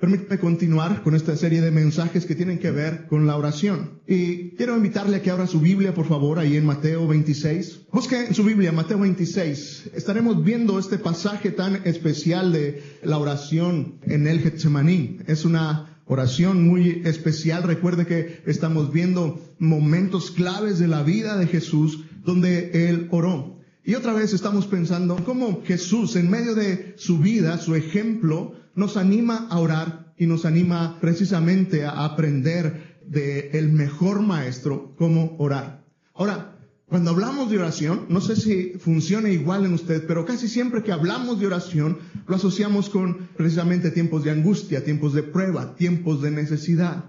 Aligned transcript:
Permítame 0.00 0.38
continuar 0.38 1.02
con 1.02 1.16
esta 1.16 1.36
serie 1.36 1.60
de 1.60 1.72
mensajes 1.72 2.24
que 2.24 2.36
tienen 2.36 2.60
que 2.60 2.70
ver 2.70 3.08
con 3.08 3.26
la 3.26 3.36
oración. 3.36 4.00
Y 4.06 4.50
quiero 4.50 4.76
invitarle 4.76 5.16
a 5.16 5.22
que 5.22 5.30
abra 5.32 5.48
su 5.48 5.60
Biblia, 5.60 5.92
por 5.92 6.06
favor, 6.06 6.38
ahí 6.38 6.56
en 6.56 6.64
Mateo 6.64 7.08
26. 7.08 7.86
Busque 7.92 8.26
en 8.26 8.32
su 8.32 8.44
Biblia, 8.44 8.70
Mateo 8.70 9.00
26. 9.00 9.90
Estaremos 9.94 10.44
viendo 10.44 10.78
este 10.78 10.98
pasaje 10.98 11.50
tan 11.50 11.82
especial 11.84 12.52
de 12.52 12.80
la 13.02 13.18
oración 13.18 13.98
en 14.02 14.28
el 14.28 14.38
Getsemaní. 14.38 15.18
Es 15.26 15.44
una 15.44 16.00
oración 16.06 16.62
muy 16.62 17.02
especial. 17.04 17.64
Recuerde 17.64 18.06
que 18.06 18.40
estamos 18.46 18.92
viendo 18.92 19.40
momentos 19.58 20.30
claves 20.30 20.78
de 20.78 20.86
la 20.86 21.02
vida 21.02 21.36
de 21.36 21.48
Jesús 21.48 22.04
donde 22.24 22.88
Él 22.88 23.08
oró. 23.10 23.58
Y 23.84 23.96
otra 23.96 24.12
vez 24.12 24.32
estamos 24.32 24.66
pensando 24.66 25.16
cómo 25.24 25.62
Jesús, 25.64 26.14
en 26.14 26.30
medio 26.30 26.54
de 26.54 26.94
su 26.98 27.18
vida, 27.18 27.58
su 27.58 27.74
ejemplo, 27.74 28.54
nos 28.78 28.96
anima 28.96 29.48
a 29.50 29.58
orar 29.58 30.14
y 30.16 30.26
nos 30.26 30.44
anima 30.44 30.98
precisamente 31.00 31.84
a 31.84 32.04
aprender 32.04 33.00
de 33.04 33.50
el 33.54 33.70
mejor 33.72 34.22
maestro 34.22 34.94
cómo 34.96 35.34
orar. 35.38 35.84
Ahora, 36.14 36.56
cuando 36.86 37.10
hablamos 37.10 37.50
de 37.50 37.58
oración, 37.58 38.06
no 38.08 38.20
sé 38.20 38.36
si 38.36 38.74
funciona 38.78 39.30
igual 39.30 39.66
en 39.66 39.74
usted, 39.74 40.06
pero 40.06 40.24
casi 40.24 40.46
siempre 40.46 40.84
que 40.84 40.92
hablamos 40.92 41.40
de 41.40 41.46
oración, 41.46 41.98
lo 42.28 42.36
asociamos 42.36 42.88
con 42.88 43.28
precisamente 43.36 43.90
tiempos 43.90 44.22
de 44.22 44.30
angustia, 44.30 44.84
tiempos 44.84 45.12
de 45.12 45.24
prueba, 45.24 45.74
tiempos 45.74 46.22
de 46.22 46.30
necesidad. 46.30 47.04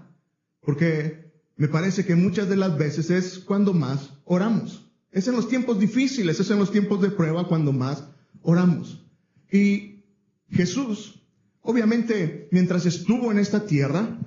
Porque 0.60 1.30
me 1.56 1.68
parece 1.68 2.04
que 2.04 2.16
muchas 2.16 2.48
de 2.48 2.56
las 2.56 2.76
veces 2.76 3.10
es 3.10 3.38
cuando 3.38 3.74
más 3.74 4.10
oramos. 4.24 4.90
Es 5.12 5.28
en 5.28 5.36
los 5.36 5.48
tiempos 5.48 5.78
difíciles, 5.78 6.40
es 6.40 6.50
en 6.50 6.58
los 6.58 6.72
tiempos 6.72 7.00
de 7.00 7.10
prueba 7.10 7.46
cuando 7.46 7.72
más 7.72 8.02
oramos. 8.42 9.06
Y 9.52 10.02
Jesús 10.50 11.19
Obviamente, 11.62 12.48
mientras 12.50 12.86
estuvo 12.86 13.30
en 13.30 13.38
esta 13.38 13.66
tierra, 13.66 14.18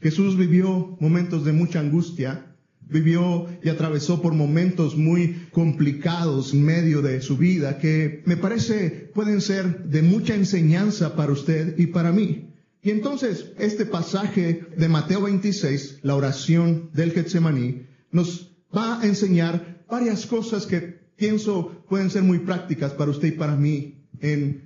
Jesús 0.00 0.36
vivió 0.36 0.96
momentos 1.00 1.44
de 1.44 1.52
mucha 1.52 1.80
angustia, 1.80 2.54
vivió 2.88 3.48
y 3.62 3.70
atravesó 3.70 4.20
por 4.20 4.34
momentos 4.34 4.96
muy 4.96 5.46
complicados 5.50 6.52
en 6.52 6.62
medio 6.62 7.00
de 7.00 7.22
su 7.22 7.36
vida 7.38 7.78
que 7.78 8.22
me 8.26 8.36
parece 8.36 9.10
pueden 9.14 9.40
ser 9.40 9.84
de 9.84 10.02
mucha 10.02 10.34
enseñanza 10.34 11.16
para 11.16 11.32
usted 11.32 11.78
y 11.78 11.86
para 11.86 12.12
mí. 12.12 12.50
Y 12.82 12.90
entonces 12.90 13.52
este 13.58 13.86
pasaje 13.86 14.66
de 14.76 14.88
Mateo 14.88 15.22
26, 15.22 16.00
la 16.02 16.14
oración 16.14 16.90
del 16.92 17.12
Getsemaní, 17.12 17.86
nos 18.12 18.50
va 18.76 19.00
a 19.00 19.06
enseñar 19.06 19.82
varias 19.88 20.26
cosas 20.26 20.66
que 20.66 21.00
pienso 21.16 21.84
pueden 21.88 22.10
ser 22.10 22.22
muy 22.22 22.40
prácticas 22.40 22.92
para 22.92 23.10
usted 23.10 23.28
y 23.28 23.32
para 23.32 23.56
mí 23.56 24.04
en 24.20 24.63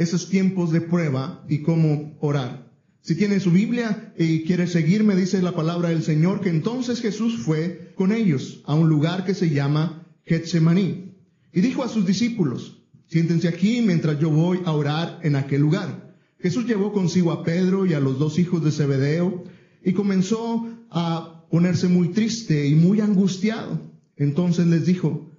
esos 0.00 0.30
tiempos 0.30 0.72
de 0.72 0.80
prueba 0.80 1.44
y 1.46 1.58
cómo 1.58 2.16
orar. 2.20 2.72
Si 3.02 3.16
tiene 3.16 3.38
su 3.38 3.50
Biblia 3.50 4.14
y 4.16 4.44
quiere 4.44 4.66
seguirme, 4.66 5.14
dice 5.14 5.42
la 5.42 5.54
palabra 5.54 5.90
del 5.90 6.02
Señor, 6.02 6.40
que 6.40 6.48
entonces 6.48 7.02
Jesús 7.02 7.42
fue 7.42 7.92
con 7.96 8.10
ellos 8.10 8.62
a 8.64 8.74
un 8.74 8.88
lugar 8.88 9.26
que 9.26 9.34
se 9.34 9.50
llama 9.50 10.06
Getsemaní. 10.24 11.12
Y 11.52 11.60
dijo 11.60 11.82
a 11.82 11.88
sus 11.88 12.06
discípulos, 12.06 12.78
siéntense 13.08 13.46
aquí 13.46 13.82
mientras 13.82 14.18
yo 14.18 14.30
voy 14.30 14.60
a 14.64 14.72
orar 14.72 15.20
en 15.22 15.36
aquel 15.36 15.60
lugar. 15.60 16.16
Jesús 16.38 16.64
llevó 16.64 16.94
consigo 16.94 17.30
a 17.30 17.44
Pedro 17.44 17.84
y 17.84 17.92
a 17.92 18.00
los 18.00 18.18
dos 18.18 18.38
hijos 18.38 18.64
de 18.64 18.72
Zebedeo 18.72 19.44
y 19.84 19.92
comenzó 19.92 20.66
a 20.88 21.44
ponerse 21.50 21.88
muy 21.88 22.08
triste 22.08 22.66
y 22.66 22.74
muy 22.74 23.02
angustiado. 23.02 23.78
Entonces 24.16 24.66
les 24.66 24.86
dijo, 24.86 25.30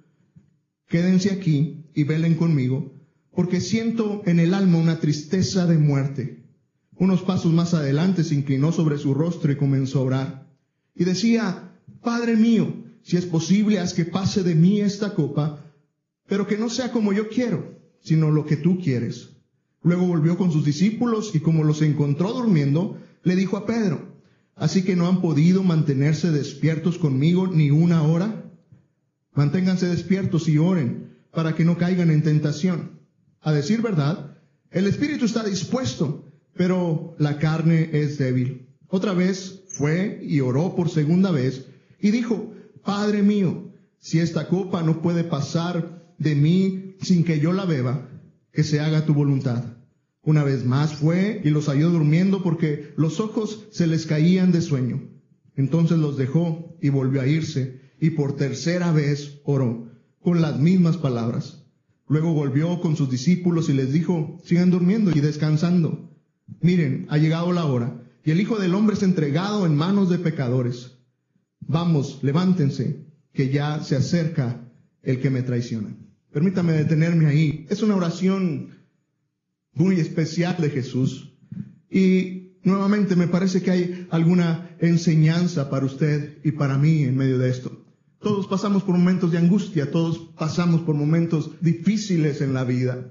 quédense 0.86 1.32
aquí 1.32 1.86
y 1.94 2.04
velen 2.04 2.36
conmigo 2.36 3.01
porque 3.34 3.60
siento 3.60 4.22
en 4.26 4.40
el 4.40 4.54
alma 4.54 4.78
una 4.78 5.00
tristeza 5.00 5.66
de 5.66 5.78
muerte. 5.78 6.44
Unos 6.96 7.22
pasos 7.22 7.52
más 7.52 7.74
adelante 7.74 8.24
se 8.24 8.34
inclinó 8.34 8.72
sobre 8.72 8.98
su 8.98 9.14
rostro 9.14 9.50
y 9.50 9.56
comenzó 9.56 10.00
a 10.00 10.02
orar. 10.02 10.46
Y 10.94 11.04
decía, 11.04 11.72
Padre 12.02 12.36
mío, 12.36 12.74
si 13.02 13.16
es 13.16 13.26
posible, 13.26 13.78
haz 13.78 13.94
que 13.94 14.04
pase 14.04 14.42
de 14.42 14.54
mí 14.54 14.80
esta 14.80 15.14
copa, 15.14 15.64
pero 16.26 16.46
que 16.46 16.58
no 16.58 16.68
sea 16.68 16.92
como 16.92 17.12
yo 17.12 17.28
quiero, 17.28 17.78
sino 18.00 18.30
lo 18.30 18.44
que 18.44 18.56
tú 18.56 18.78
quieres. 18.78 19.30
Luego 19.82 20.06
volvió 20.06 20.36
con 20.36 20.52
sus 20.52 20.64
discípulos 20.64 21.34
y 21.34 21.40
como 21.40 21.64
los 21.64 21.82
encontró 21.82 22.32
durmiendo, 22.32 22.98
le 23.24 23.34
dijo 23.34 23.56
a 23.56 23.66
Pedro, 23.66 24.12
¿así 24.54 24.82
que 24.82 24.94
no 24.94 25.08
han 25.08 25.20
podido 25.20 25.62
mantenerse 25.62 26.30
despiertos 26.30 26.98
conmigo 26.98 27.48
ni 27.48 27.70
una 27.70 28.02
hora? 28.02 28.44
Manténganse 29.34 29.86
despiertos 29.88 30.48
y 30.48 30.58
oren 30.58 31.16
para 31.32 31.54
que 31.54 31.64
no 31.64 31.78
caigan 31.78 32.10
en 32.10 32.22
tentación. 32.22 33.01
A 33.42 33.52
decir 33.52 33.82
verdad, 33.82 34.38
el 34.70 34.86
espíritu 34.86 35.24
está 35.24 35.44
dispuesto, 35.44 36.32
pero 36.54 37.14
la 37.18 37.38
carne 37.38 37.90
es 37.92 38.18
débil. 38.18 38.68
Otra 38.88 39.14
vez 39.14 39.64
fue 39.68 40.20
y 40.22 40.40
oró 40.40 40.76
por 40.76 40.88
segunda 40.88 41.30
vez 41.30 41.66
y 42.00 42.10
dijo, 42.10 42.54
Padre 42.84 43.22
mío, 43.22 43.72
si 43.98 44.20
esta 44.20 44.48
copa 44.48 44.82
no 44.82 45.02
puede 45.02 45.24
pasar 45.24 46.14
de 46.18 46.34
mí 46.34 46.96
sin 47.00 47.24
que 47.24 47.40
yo 47.40 47.52
la 47.52 47.64
beba, 47.64 48.08
que 48.52 48.64
se 48.64 48.80
haga 48.80 49.06
tu 49.06 49.14
voluntad. 49.14 49.64
Una 50.22 50.44
vez 50.44 50.64
más 50.64 50.94
fue 50.94 51.40
y 51.42 51.50
los 51.50 51.66
halló 51.66 51.90
durmiendo 51.90 52.42
porque 52.42 52.92
los 52.96 53.18
ojos 53.18 53.66
se 53.72 53.86
les 53.86 54.06
caían 54.06 54.52
de 54.52 54.60
sueño. 54.60 55.02
Entonces 55.56 55.98
los 55.98 56.16
dejó 56.16 56.76
y 56.80 56.90
volvió 56.90 57.20
a 57.20 57.26
irse 57.26 57.80
y 58.00 58.10
por 58.10 58.36
tercera 58.36 58.92
vez 58.92 59.40
oró 59.44 59.90
con 60.20 60.40
las 60.40 60.58
mismas 60.58 60.96
palabras. 60.96 61.61
Luego 62.12 62.34
volvió 62.34 62.78
con 62.82 62.94
sus 62.94 63.08
discípulos 63.08 63.70
y 63.70 63.72
les 63.72 63.90
dijo, 63.90 64.38
sigan 64.44 64.70
durmiendo 64.70 65.10
y 65.12 65.20
descansando. 65.20 66.10
Miren, 66.60 67.06
ha 67.08 67.16
llegado 67.16 67.52
la 67.52 67.64
hora, 67.64 68.02
y 68.22 68.32
el 68.32 68.40
Hijo 68.42 68.58
del 68.58 68.74
Hombre 68.74 68.96
es 68.96 69.02
entregado 69.02 69.64
en 69.64 69.74
manos 69.74 70.10
de 70.10 70.18
pecadores. 70.18 70.98
Vamos, 71.60 72.18
levántense, 72.20 73.06
que 73.32 73.48
ya 73.48 73.82
se 73.82 73.96
acerca 73.96 74.60
el 75.02 75.20
que 75.20 75.30
me 75.30 75.40
traiciona. 75.40 75.96
Permítame 76.30 76.74
detenerme 76.74 77.28
ahí. 77.28 77.66
Es 77.70 77.82
una 77.82 77.96
oración 77.96 78.74
muy 79.72 79.98
especial 79.98 80.56
de 80.58 80.68
Jesús. 80.68 81.32
Y 81.90 82.58
nuevamente 82.62 83.16
me 83.16 83.28
parece 83.28 83.62
que 83.62 83.70
hay 83.70 84.06
alguna 84.10 84.76
enseñanza 84.80 85.70
para 85.70 85.86
usted 85.86 86.40
y 86.44 86.52
para 86.52 86.76
mí 86.76 87.04
en 87.04 87.16
medio 87.16 87.38
de 87.38 87.48
esto. 87.48 87.81
Todos 88.22 88.46
pasamos 88.46 88.84
por 88.84 88.96
momentos 88.96 89.32
de 89.32 89.38
angustia, 89.38 89.90
todos 89.90 90.18
pasamos 90.38 90.82
por 90.82 90.94
momentos 90.94 91.50
difíciles 91.60 92.40
en 92.40 92.54
la 92.54 92.62
vida. 92.62 93.10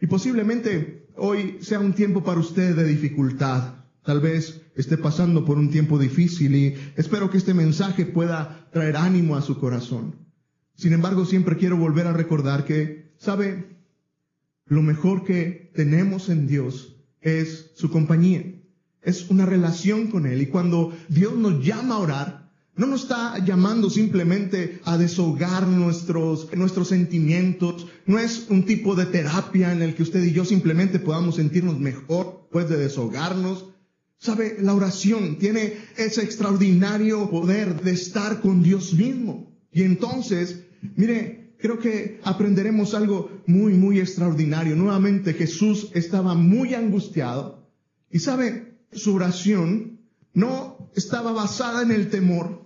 Y 0.00 0.06
posiblemente 0.06 1.08
hoy 1.16 1.58
sea 1.60 1.80
un 1.80 1.94
tiempo 1.94 2.22
para 2.22 2.38
usted 2.38 2.76
de 2.76 2.84
dificultad. 2.84 3.74
Tal 4.04 4.20
vez 4.20 4.62
esté 4.76 4.96
pasando 4.96 5.44
por 5.44 5.58
un 5.58 5.70
tiempo 5.70 5.98
difícil 5.98 6.54
y 6.54 6.74
espero 6.96 7.28
que 7.28 7.38
este 7.38 7.54
mensaje 7.54 8.06
pueda 8.06 8.68
traer 8.72 8.96
ánimo 8.96 9.34
a 9.34 9.42
su 9.42 9.58
corazón. 9.58 10.16
Sin 10.76 10.92
embargo, 10.92 11.24
siempre 11.24 11.56
quiero 11.56 11.76
volver 11.76 12.06
a 12.06 12.12
recordar 12.12 12.64
que, 12.64 13.14
¿sabe? 13.18 13.78
Lo 14.66 14.82
mejor 14.82 15.24
que 15.24 15.72
tenemos 15.74 16.28
en 16.28 16.46
Dios 16.46 16.96
es 17.20 17.72
su 17.74 17.90
compañía. 17.90 18.44
Es 19.02 19.28
una 19.28 19.44
relación 19.44 20.06
con 20.06 20.26
Él. 20.26 20.40
Y 20.40 20.46
cuando 20.46 20.92
Dios 21.08 21.34
nos 21.34 21.64
llama 21.64 21.96
a 21.96 21.98
orar, 21.98 22.41
no 22.74 22.86
nos 22.86 23.02
está 23.02 23.38
llamando 23.44 23.90
simplemente 23.90 24.80
a 24.84 24.96
deshogar 24.96 25.66
nuestros, 25.66 26.48
nuestros 26.56 26.88
sentimientos. 26.88 27.86
No 28.06 28.18
es 28.18 28.46
un 28.48 28.64
tipo 28.64 28.94
de 28.94 29.06
terapia 29.06 29.72
en 29.72 29.82
el 29.82 29.94
que 29.94 30.02
usted 30.02 30.24
y 30.24 30.32
yo 30.32 30.44
simplemente 30.44 30.98
podamos 30.98 31.36
sentirnos 31.36 31.78
mejor 31.78 32.40
después 32.42 32.70
de 32.70 32.78
deshogarnos. 32.78 33.66
Sabe, 34.18 34.56
la 34.60 34.74
oración 34.74 35.36
tiene 35.38 35.74
ese 35.96 36.22
extraordinario 36.22 37.28
poder 37.28 37.82
de 37.82 37.90
estar 37.90 38.40
con 38.40 38.62
Dios 38.62 38.94
mismo. 38.94 39.52
Y 39.70 39.82
entonces, 39.82 40.64
mire, 40.96 41.54
creo 41.58 41.78
que 41.78 42.20
aprenderemos 42.22 42.94
algo 42.94 43.30
muy, 43.46 43.74
muy 43.74 44.00
extraordinario. 44.00 44.76
Nuevamente 44.76 45.34
Jesús 45.34 45.90
estaba 45.92 46.34
muy 46.34 46.74
angustiado. 46.74 47.68
Y 48.10 48.20
sabe, 48.20 48.78
su 48.92 49.14
oración 49.14 50.00
no 50.34 50.90
estaba 50.94 51.32
basada 51.32 51.82
en 51.82 51.90
el 51.90 52.10
temor, 52.10 52.61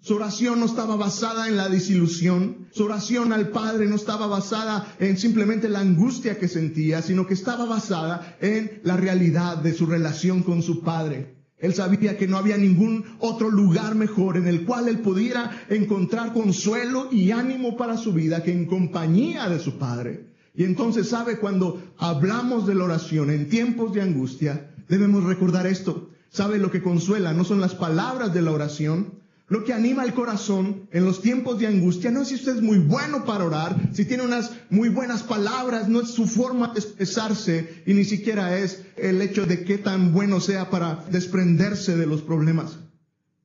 su 0.00 0.14
oración 0.14 0.60
no 0.60 0.66
estaba 0.66 0.94
basada 0.94 1.48
en 1.48 1.56
la 1.56 1.68
desilusión. 1.68 2.68
Su 2.70 2.84
oración 2.84 3.32
al 3.32 3.48
Padre 3.48 3.86
no 3.86 3.96
estaba 3.96 4.28
basada 4.28 4.94
en 5.00 5.18
simplemente 5.18 5.68
la 5.68 5.80
angustia 5.80 6.38
que 6.38 6.46
sentía, 6.46 7.02
sino 7.02 7.26
que 7.26 7.34
estaba 7.34 7.64
basada 7.64 8.36
en 8.40 8.80
la 8.84 8.96
realidad 8.96 9.56
de 9.56 9.72
su 9.72 9.86
relación 9.86 10.42
con 10.42 10.62
su 10.62 10.82
Padre. 10.82 11.34
Él 11.58 11.74
sabía 11.74 12.18
que 12.18 12.28
no 12.28 12.36
había 12.36 12.58
ningún 12.58 13.04
otro 13.18 13.50
lugar 13.50 13.94
mejor 13.94 14.36
en 14.36 14.46
el 14.46 14.64
cual 14.64 14.88
él 14.88 14.98
pudiera 14.98 15.64
encontrar 15.70 16.32
consuelo 16.32 17.08
y 17.10 17.30
ánimo 17.30 17.76
para 17.76 17.96
su 17.96 18.12
vida 18.12 18.42
que 18.42 18.52
en 18.52 18.66
compañía 18.66 19.48
de 19.48 19.58
su 19.58 19.78
Padre. 19.78 20.26
Y 20.54 20.64
entonces 20.64 21.08
sabe 21.08 21.38
cuando 21.38 21.82
hablamos 21.98 22.66
de 22.66 22.74
la 22.74 22.84
oración 22.84 23.30
en 23.30 23.48
tiempos 23.48 23.92
de 23.94 24.02
angustia, 24.02 24.70
debemos 24.88 25.24
recordar 25.24 25.66
esto. 25.66 26.10
¿Sabe 26.30 26.58
lo 26.58 26.70
que 26.70 26.82
consuela? 26.82 27.32
No 27.32 27.44
son 27.44 27.60
las 27.60 27.74
palabras 27.74 28.34
de 28.34 28.42
la 28.42 28.52
oración, 28.52 29.14
Lo 29.48 29.62
que 29.62 29.72
anima 29.72 30.04
el 30.04 30.12
corazón 30.12 30.88
en 30.90 31.04
los 31.04 31.22
tiempos 31.22 31.60
de 31.60 31.68
angustia 31.68 32.10
no 32.10 32.22
es 32.22 32.28
si 32.28 32.34
usted 32.34 32.56
es 32.56 32.62
muy 32.62 32.78
bueno 32.78 33.24
para 33.24 33.44
orar, 33.44 33.90
si 33.92 34.04
tiene 34.04 34.24
unas 34.24 34.50
muy 34.70 34.88
buenas 34.88 35.22
palabras, 35.22 35.88
no 35.88 36.00
es 36.00 36.10
su 36.10 36.26
forma 36.26 36.72
de 36.72 36.80
expresarse 36.80 37.82
y 37.86 37.94
ni 37.94 38.04
siquiera 38.04 38.58
es 38.58 38.82
el 38.96 39.22
hecho 39.22 39.46
de 39.46 39.62
qué 39.62 39.78
tan 39.78 40.12
bueno 40.12 40.40
sea 40.40 40.68
para 40.68 41.04
desprenderse 41.12 41.96
de 41.96 42.06
los 42.06 42.22
problemas. 42.22 42.80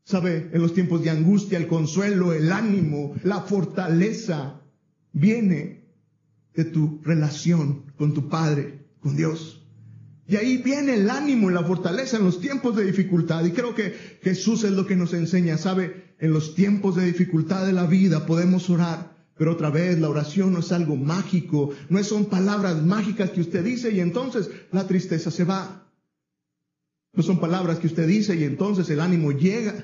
Sabe, 0.04 0.50
en 0.52 0.62
los 0.64 0.74
tiempos 0.74 1.04
de 1.04 1.12
angustia, 1.12 1.60
el 1.60 1.68
consuelo, 1.68 2.34
el 2.34 2.52
ánimo, 2.52 3.14
la 3.24 3.42
fortaleza 3.42 4.60
viene 5.14 5.86
de 6.56 6.66
tu 6.66 7.00
relación 7.04 7.94
con 7.96 8.16
tu 8.16 8.28
Padre, 8.28 8.88
con 9.02 9.16
Dios. 9.16 9.61
Y 10.32 10.38
ahí 10.38 10.58
viene 10.60 10.94
el 10.94 11.10
ánimo 11.10 11.52
y 11.52 11.54
la 11.54 11.66
fortaleza 11.66 12.16
en 12.16 12.24
los 12.24 12.40
tiempos 12.40 12.78
de 12.78 12.86
dificultad. 12.86 13.44
Y 13.44 13.52
creo 13.52 13.76
que 13.76 14.20
Jesús 14.22 14.64
es 14.64 14.72
lo 14.72 14.88
que 14.88 14.96
nos 14.96 15.14
enseña. 15.14 15.58
Sabe, 15.58 16.16
en 16.20 16.32
los 16.32 16.56
tiempos 16.56 16.96
de 16.96 17.06
dificultad 17.06 17.66
de 17.66 17.74
la 17.74 17.86
vida 17.86 18.26
podemos 18.26 18.70
orar. 18.70 19.14
Pero 19.38 19.52
otra 19.52 19.70
vez, 19.70 20.00
la 20.00 20.08
oración 20.08 20.54
no 20.54 20.60
es 20.60 20.72
algo 20.72 20.96
mágico. 20.96 21.72
No 21.90 22.02
son 22.06 22.28
palabras 22.28 22.82
mágicas 22.82 23.32
que 23.32 23.42
usted 23.42 23.62
dice 23.62 23.92
y 23.92 24.00
entonces 24.00 24.50
la 24.72 24.88
tristeza 24.88 25.32
se 25.32 25.44
va. 25.44 25.92
No 27.12 27.24
son 27.24 27.42
palabras 27.42 27.80
que 27.80 27.88
usted 27.88 28.08
dice 28.08 28.34
y 28.38 28.46
entonces 28.46 28.90
el 28.90 29.02
ánimo 29.02 29.34
llega. 29.34 29.84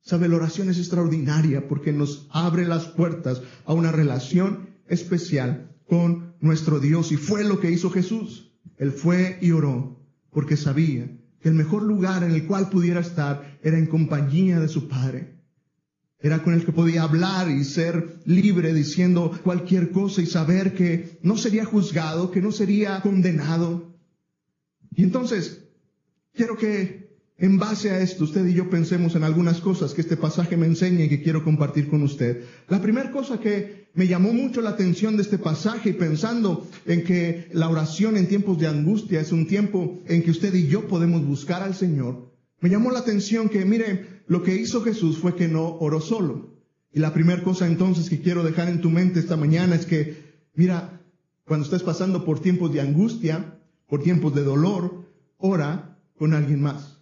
Sabe, 0.00 0.28
la 0.28 0.36
oración 0.36 0.70
es 0.70 0.78
extraordinaria 0.78 1.66
porque 1.66 1.92
nos 1.92 2.28
abre 2.30 2.68
las 2.68 2.86
puertas 2.86 3.42
a 3.64 3.72
una 3.72 3.90
relación 3.90 4.68
especial 4.86 5.74
con 5.88 6.36
nuestro 6.38 6.78
Dios. 6.78 7.10
Y 7.10 7.16
fue 7.16 7.42
lo 7.42 7.58
que 7.58 7.72
hizo 7.72 7.90
Jesús. 7.90 8.51
Él 8.82 8.90
fue 8.90 9.38
y 9.40 9.52
oró 9.52 9.96
porque 10.32 10.56
sabía 10.56 11.08
que 11.40 11.48
el 11.48 11.54
mejor 11.54 11.84
lugar 11.84 12.24
en 12.24 12.32
el 12.32 12.48
cual 12.48 12.68
pudiera 12.68 12.98
estar 12.98 13.60
era 13.62 13.78
en 13.78 13.86
compañía 13.86 14.58
de 14.58 14.66
su 14.66 14.88
Padre. 14.88 15.36
Era 16.18 16.42
con 16.42 16.52
el 16.52 16.64
que 16.64 16.72
podía 16.72 17.04
hablar 17.04 17.48
y 17.48 17.62
ser 17.62 18.18
libre 18.24 18.74
diciendo 18.74 19.38
cualquier 19.44 19.92
cosa 19.92 20.20
y 20.20 20.26
saber 20.26 20.74
que 20.74 21.16
no 21.22 21.36
sería 21.36 21.64
juzgado, 21.64 22.32
que 22.32 22.42
no 22.42 22.50
sería 22.50 23.00
condenado. 23.02 23.94
Y 24.96 25.04
entonces, 25.04 25.62
quiero 26.34 26.56
que 26.56 27.12
en 27.38 27.58
base 27.58 27.90
a 27.90 28.00
esto, 28.00 28.24
usted 28.24 28.44
y 28.48 28.54
yo 28.54 28.68
pensemos 28.68 29.14
en 29.14 29.22
algunas 29.22 29.60
cosas 29.60 29.94
que 29.94 30.00
este 30.00 30.16
pasaje 30.16 30.56
me 30.56 30.66
enseña 30.66 31.04
y 31.04 31.08
que 31.08 31.22
quiero 31.22 31.44
compartir 31.44 31.88
con 31.88 32.02
usted. 32.02 32.46
La 32.68 32.82
primera 32.82 33.12
cosa 33.12 33.38
que 33.38 33.81
me 33.94 34.06
llamó 34.06 34.32
mucho 34.32 34.62
la 34.62 34.70
atención 34.70 35.16
de 35.16 35.22
este 35.22 35.38
pasaje 35.38 35.90
y 35.90 35.94
pensando 35.94 36.66
en 36.86 37.04
que 37.04 37.48
la 37.52 37.68
oración 37.68 38.16
en 38.16 38.28
tiempos 38.28 38.58
de 38.58 38.66
angustia 38.66 39.20
es 39.20 39.32
un 39.32 39.46
tiempo 39.46 39.98
en 40.06 40.22
que 40.22 40.30
usted 40.30 40.54
y 40.54 40.66
yo 40.66 40.88
podemos 40.88 41.24
buscar 41.26 41.62
al 41.62 41.74
Señor, 41.74 42.32
me 42.60 42.70
llamó 42.70 42.90
la 42.90 43.00
atención 43.00 43.48
que, 43.48 43.64
mire, 43.64 44.22
lo 44.28 44.42
que 44.42 44.54
hizo 44.54 44.82
Jesús 44.82 45.18
fue 45.18 45.34
que 45.34 45.48
no 45.48 45.76
oró 45.78 46.00
solo. 46.00 46.52
Y 46.92 47.00
la 47.00 47.12
primera 47.12 47.42
cosa 47.42 47.66
entonces 47.66 48.08
que 48.08 48.20
quiero 48.20 48.44
dejar 48.44 48.68
en 48.68 48.80
tu 48.80 48.88
mente 48.88 49.18
esta 49.18 49.36
mañana 49.36 49.74
es 49.74 49.84
que, 49.84 50.22
mira, 50.54 51.00
cuando 51.44 51.64
estés 51.64 51.82
pasando 51.82 52.24
por 52.24 52.40
tiempos 52.40 52.72
de 52.72 52.80
angustia, 52.80 53.58
por 53.88 54.02
tiempos 54.02 54.34
de 54.34 54.44
dolor, 54.44 55.06
ora 55.38 55.98
con 56.16 56.34
alguien 56.34 56.62
más. 56.62 56.98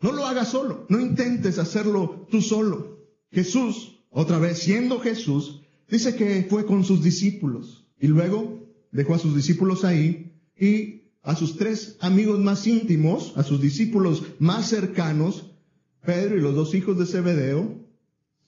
No 0.00 0.10
lo 0.10 0.24
hagas 0.26 0.48
solo, 0.48 0.86
no 0.88 0.98
intentes 0.98 1.58
hacerlo 1.58 2.26
tú 2.30 2.40
solo. 2.40 3.06
Jesús, 3.30 4.00
otra 4.10 4.38
vez 4.38 4.58
siendo 4.58 5.00
Jesús, 5.00 5.63
dice 5.94 6.16
que 6.16 6.46
fue 6.50 6.66
con 6.66 6.84
sus 6.84 7.02
discípulos 7.02 7.86
y 8.00 8.08
luego 8.08 8.68
dejó 8.90 9.14
a 9.14 9.18
sus 9.18 9.34
discípulos 9.34 9.84
ahí 9.84 10.32
y 10.58 11.04
a 11.22 11.36
sus 11.36 11.56
tres 11.56 11.96
amigos 12.00 12.40
más 12.40 12.66
íntimos, 12.66 13.32
a 13.36 13.44
sus 13.44 13.60
discípulos 13.60 14.24
más 14.40 14.68
cercanos, 14.68 15.52
Pedro 16.04 16.36
y 16.36 16.40
los 16.40 16.54
dos 16.54 16.74
hijos 16.74 16.98
de 16.98 17.06
Zebedeo, 17.06 17.78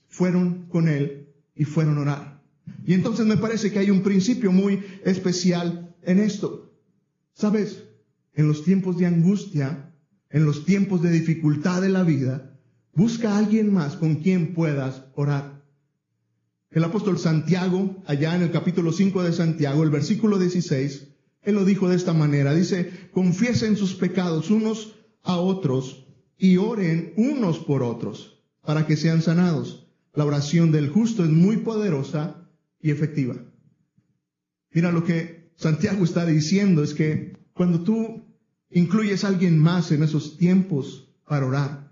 fueron 0.09 0.67
con 0.67 0.89
él 0.89 1.29
y 1.55 1.63
fueron 1.63 1.97
a 1.97 2.01
orar. 2.01 2.43
Y 2.85 2.93
entonces 2.93 3.25
me 3.25 3.37
parece 3.37 3.71
que 3.71 3.79
hay 3.79 3.91
un 3.91 4.03
principio 4.03 4.51
muy 4.51 4.83
especial 5.05 5.95
en 6.03 6.19
esto. 6.19 6.73
Sabes, 7.33 7.83
en 8.33 8.47
los 8.47 8.63
tiempos 8.65 8.97
de 8.97 9.05
angustia, 9.05 9.93
en 10.29 10.45
los 10.45 10.65
tiempos 10.65 11.01
de 11.01 11.11
dificultad 11.11 11.81
de 11.81 11.89
la 11.89 12.03
vida, 12.03 12.59
busca 12.93 13.31
a 13.31 13.37
alguien 13.37 13.73
más 13.73 13.95
con 13.95 14.15
quien 14.15 14.53
puedas 14.53 15.05
orar. 15.15 15.56
El 16.69 16.83
apóstol 16.83 17.17
Santiago, 17.17 18.03
allá 18.05 18.35
en 18.35 18.43
el 18.43 18.51
capítulo 18.51 18.91
5 18.91 19.23
de 19.23 19.33
Santiago, 19.33 19.83
el 19.83 19.89
versículo 19.89 20.37
16, 20.37 21.07
él 21.43 21.55
lo 21.55 21.63
dijo 21.63 21.87
de 21.87 21.95
esta 21.95 22.13
manera, 22.13 22.53
dice, 22.53 23.09
confiesen 23.11 23.77
sus 23.77 23.93
pecados 23.93 24.51
unos 24.51 24.95
a 25.23 25.37
otros 25.37 26.05
y 26.37 26.57
oren 26.57 27.13
unos 27.15 27.59
por 27.59 27.83
otros 27.83 28.43
para 28.61 28.85
que 28.85 28.97
sean 28.97 29.21
sanados. 29.21 29.87
La 30.13 30.25
oración 30.25 30.71
del 30.71 30.89
justo 30.89 31.23
es 31.23 31.29
muy 31.29 31.57
poderosa 31.57 32.49
y 32.81 32.91
efectiva. 32.91 33.35
Mira 34.71 34.91
lo 34.91 35.03
que 35.03 35.51
Santiago 35.55 36.03
está 36.03 36.25
diciendo, 36.25 36.83
es 36.83 36.93
que 36.93 37.37
cuando 37.53 37.81
tú 37.81 38.25
incluyes 38.69 39.23
a 39.23 39.29
alguien 39.29 39.57
más 39.57 39.91
en 39.91 40.03
esos 40.03 40.37
tiempos 40.37 41.13
para 41.25 41.45
orar. 41.45 41.86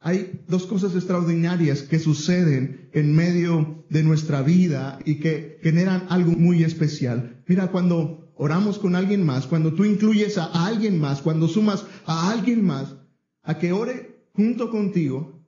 Hay 0.00 0.42
dos 0.48 0.66
cosas 0.66 0.94
extraordinarias 0.94 1.82
que 1.82 1.98
suceden 1.98 2.88
en 2.92 3.14
medio 3.14 3.84
de 3.90 4.02
nuestra 4.02 4.40
vida 4.40 4.98
y 5.04 5.16
que 5.16 5.58
generan 5.62 6.06
algo 6.08 6.32
muy 6.32 6.64
especial. 6.64 7.42
Mira, 7.46 7.70
cuando 7.70 8.32
oramos 8.34 8.78
con 8.78 8.96
alguien 8.96 9.24
más, 9.26 9.46
cuando 9.46 9.74
tú 9.74 9.84
incluyes 9.84 10.38
a 10.38 10.66
alguien 10.66 10.98
más, 10.98 11.20
cuando 11.20 11.48
sumas 11.48 11.84
a 12.06 12.30
alguien 12.30 12.64
más 12.64 12.96
a 13.42 13.58
que 13.58 13.72
ore 13.72 14.24
junto 14.32 14.70
contigo, 14.70 15.44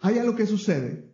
hay 0.00 0.18
algo 0.18 0.34
que 0.34 0.46
sucede. 0.46 1.12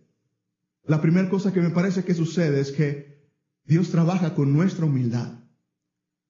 La 0.85 1.01
primera 1.01 1.29
cosa 1.29 1.53
que 1.53 1.61
me 1.61 1.71
parece 1.71 2.05
que 2.05 2.15
sucede 2.15 2.61
es 2.61 2.71
que 2.71 3.25
Dios 3.65 3.91
trabaja 3.91 4.35
con 4.35 4.53
nuestra 4.53 4.85
humildad. 4.85 5.41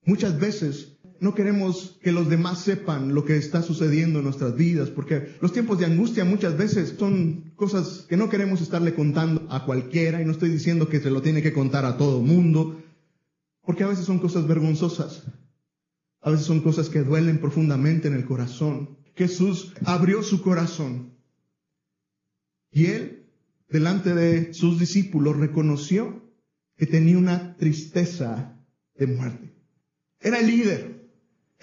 Muchas 0.03 0.39
veces 0.39 0.94
no 1.25 1.33
queremos 1.33 1.97
que 2.03 2.11
los 2.11 2.29
demás 2.29 2.59
sepan 2.59 3.15
lo 3.15 3.25
que 3.25 3.35
está 3.35 3.63
sucediendo 3.63 4.19
en 4.19 4.25
nuestras 4.25 4.55
vidas, 4.55 4.91
porque 4.91 5.35
los 5.41 5.51
tiempos 5.51 5.79
de 5.79 5.87
angustia 5.87 6.23
muchas 6.23 6.55
veces 6.55 6.93
son 6.99 7.51
cosas 7.55 8.05
que 8.07 8.15
no 8.15 8.29
queremos 8.29 8.61
estarle 8.61 8.93
contando 8.93 9.47
a 9.49 9.65
cualquiera, 9.65 10.21
y 10.21 10.25
no 10.25 10.33
estoy 10.33 10.49
diciendo 10.49 10.87
que 10.87 10.99
se 10.99 11.09
lo 11.09 11.23
tiene 11.23 11.41
que 11.41 11.51
contar 11.51 11.83
a 11.83 11.97
todo 11.97 12.21
mundo, 12.21 12.79
porque 13.63 13.83
a 13.83 13.87
veces 13.87 14.05
son 14.05 14.19
cosas 14.19 14.47
vergonzosas, 14.47 15.23
a 16.21 16.29
veces 16.29 16.45
son 16.45 16.61
cosas 16.61 16.89
que 16.89 17.01
duelen 17.01 17.39
profundamente 17.41 18.07
en 18.07 18.13
el 18.13 18.25
corazón. 18.25 18.99
Jesús 19.15 19.73
abrió 19.83 20.21
su 20.21 20.43
corazón 20.43 21.15
y 22.71 22.85
él, 22.85 23.25
delante 23.67 24.13
de 24.13 24.53
sus 24.53 24.77
discípulos, 24.77 25.37
reconoció 25.37 26.21
que 26.77 26.85
tenía 26.85 27.17
una 27.17 27.57
tristeza 27.57 28.63
de 28.93 29.07
muerte. 29.07 29.55
Era 30.19 30.39
el 30.39 30.45
líder, 30.45 31.04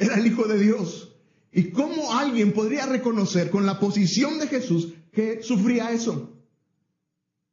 era 0.03 0.17
el 0.17 0.27
Hijo 0.27 0.45
de 0.45 0.59
Dios. 0.59 1.17
¿Y 1.53 1.71
cómo 1.71 2.13
alguien 2.13 2.53
podría 2.53 2.87
reconocer 2.87 3.51
con 3.51 3.67
la 3.67 3.79
posición 3.79 4.39
de 4.39 4.49
Jesús 4.49 4.95
que 5.13 5.43
sufría 5.43 5.93
eso? 5.93 6.33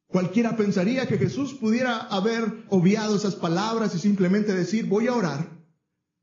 Cualquiera 0.06 0.56
pensaría 0.56 1.06
que 1.06 1.18
Jesús 1.18 1.54
pudiera 1.54 1.98
haber 1.98 2.64
obviado 2.68 3.14
esas 3.14 3.36
palabras 3.36 3.94
y 3.94 3.98
simplemente 3.98 4.54
decir, 4.54 4.86
voy 4.86 5.06
a 5.06 5.14
orar, 5.14 5.50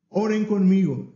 oren 0.09 0.45
conmigo. 0.45 1.15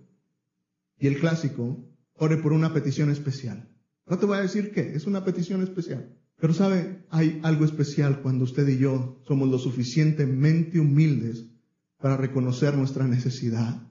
Y 0.97 1.07
el 1.07 1.19
clásico, 1.19 1.83
ore 2.13 2.37
por 2.37 2.53
una 2.53 2.73
petición 2.73 3.09
especial. 3.09 3.67
No 4.05 4.19
te 4.19 4.25
voy 4.25 4.37
a 4.37 4.41
decir 4.41 4.71
qué, 4.71 4.93
es 4.93 5.07
una 5.07 5.25
petición 5.25 5.63
especial. 5.63 6.15
Pero 6.39 6.53
sabe, 6.53 7.05
hay 7.09 7.39
algo 7.43 7.65
especial 7.65 8.21
cuando 8.21 8.45
usted 8.45 8.67
y 8.67 8.77
yo 8.77 9.19
somos 9.27 9.49
lo 9.49 9.57
suficientemente 9.59 10.79
humildes 10.79 11.45
para 11.97 12.17
reconocer 12.17 12.75
nuestra 12.75 13.07
necesidad 13.07 13.90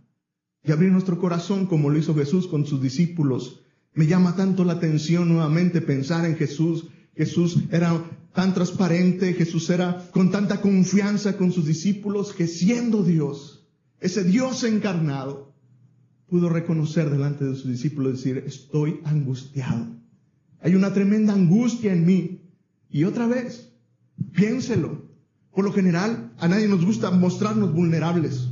y 0.65 0.73
abrir 0.73 0.91
nuestro 0.91 1.19
corazón 1.19 1.67
como 1.67 1.91
lo 1.91 1.99
hizo 1.99 2.15
Jesús 2.15 2.47
con 2.47 2.67
sus 2.67 2.83
discípulos. 2.83 3.63
Me 3.95 4.07
llama 4.07 4.37
tanto 4.37 4.65
la 4.65 4.75
atención 4.75 5.29
nuevamente 5.29 5.81
pensar 5.81 6.25
en 6.27 6.37
Jesús. 6.37 6.87
Jesús 7.17 7.59
era 7.71 8.05
tan 8.35 8.55
transparente, 8.55 9.35
Jesús 9.35 9.69
era 9.71 10.09
con 10.13 10.31
tanta 10.31 10.61
confianza 10.61 11.37
con 11.37 11.53
sus 11.53 11.67
discípulos 11.67 12.33
que 12.33 12.47
siendo 12.47 13.03
Dios, 13.03 13.69
ese 14.01 14.25
Dios 14.25 14.65
encarnado, 14.65 15.55
pudo 16.29 16.49
reconocer 16.49 17.11
delante 17.11 17.45
de 17.45 17.57
sus 17.57 17.71
discípulos 17.71 18.13
decir, 18.13 18.45
estoy 18.47 19.01
angustiado. 19.05 19.89
Hay 20.63 20.75
una 20.75 20.93
tremenda 20.93 21.35
angustia 21.35 21.93
en 21.93 22.07
mí. 22.07 22.43
Y 22.89 23.05
otra 23.05 23.27
vez, 23.27 23.73
piénselo. 24.33 25.11
Por 25.53 25.65
lo 25.65 25.73
general, 25.73 26.33
a 26.39 26.49
nadie 26.49 26.69
nos 26.69 26.85
gusta 26.85 27.11
mostrarnos 27.11 27.73
vulnerables, 27.73 28.49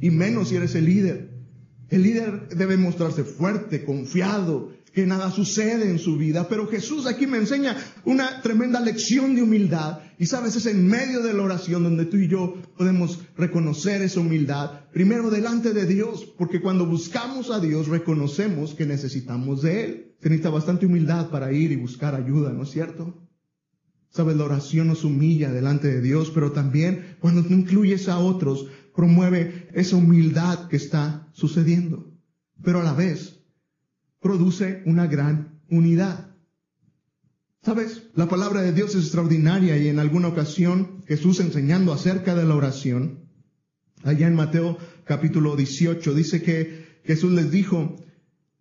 y 0.00 0.10
menos 0.10 0.48
si 0.48 0.56
eres 0.56 0.74
el 0.74 0.86
líder. 0.86 1.27
El 1.90 2.02
líder 2.02 2.48
debe 2.48 2.76
mostrarse 2.76 3.24
fuerte, 3.24 3.84
confiado, 3.84 4.72
que 4.92 5.06
nada 5.06 5.30
sucede 5.30 5.88
en 5.88 5.98
su 5.98 6.16
vida. 6.16 6.48
Pero 6.48 6.66
Jesús 6.66 7.06
aquí 7.06 7.26
me 7.26 7.38
enseña 7.38 7.76
una 8.04 8.42
tremenda 8.42 8.80
lección 8.80 9.34
de 9.34 9.42
humildad. 9.42 10.00
Y 10.18 10.26
sabes, 10.26 10.56
es 10.56 10.66
en 10.66 10.86
medio 10.86 11.22
de 11.22 11.32
la 11.32 11.44
oración 11.44 11.84
donde 11.84 12.04
tú 12.04 12.16
y 12.16 12.28
yo 12.28 12.56
podemos 12.76 13.20
reconocer 13.36 14.02
esa 14.02 14.20
humildad. 14.20 14.80
Primero 14.92 15.30
delante 15.30 15.72
de 15.72 15.86
Dios, 15.86 16.26
porque 16.36 16.60
cuando 16.60 16.84
buscamos 16.84 17.50
a 17.50 17.60
Dios 17.60 17.88
reconocemos 17.88 18.74
que 18.74 18.86
necesitamos 18.86 19.62
de 19.62 19.84
Él. 19.84 20.16
Se 20.20 20.28
necesita 20.28 20.50
bastante 20.50 20.86
humildad 20.86 21.30
para 21.30 21.52
ir 21.52 21.70
y 21.70 21.76
buscar 21.76 22.14
ayuda, 22.14 22.52
¿no 22.52 22.64
es 22.64 22.70
cierto? 22.70 23.28
Sabes, 24.10 24.36
la 24.36 24.46
oración 24.46 24.88
nos 24.88 25.04
humilla 25.04 25.52
delante 25.52 25.86
de 25.86 26.00
Dios, 26.00 26.32
pero 26.34 26.50
también 26.50 27.16
cuando 27.20 27.44
tú 27.44 27.52
incluyes 27.52 28.08
a 28.08 28.18
otros, 28.18 28.66
promueve 28.98 29.68
esa 29.74 29.94
humildad 29.94 30.66
que 30.66 30.74
está 30.74 31.28
sucediendo. 31.32 32.12
Pero 32.64 32.80
a 32.80 32.82
la 32.82 32.94
vez, 32.94 33.38
produce 34.20 34.82
una 34.86 35.06
gran 35.06 35.60
unidad. 35.70 36.34
Sabes, 37.62 38.02
la 38.16 38.28
palabra 38.28 38.60
de 38.60 38.72
Dios 38.72 38.96
es 38.96 39.04
extraordinaria 39.04 39.78
y 39.78 39.86
en 39.86 40.00
alguna 40.00 40.26
ocasión 40.26 41.04
Jesús 41.06 41.38
enseñando 41.38 41.92
acerca 41.92 42.34
de 42.34 42.44
la 42.44 42.56
oración, 42.56 43.20
allá 44.02 44.26
en 44.26 44.34
Mateo 44.34 44.78
capítulo 45.04 45.54
18, 45.54 46.12
dice 46.14 46.42
que 46.42 46.98
Jesús 47.04 47.30
les 47.30 47.52
dijo, 47.52 47.94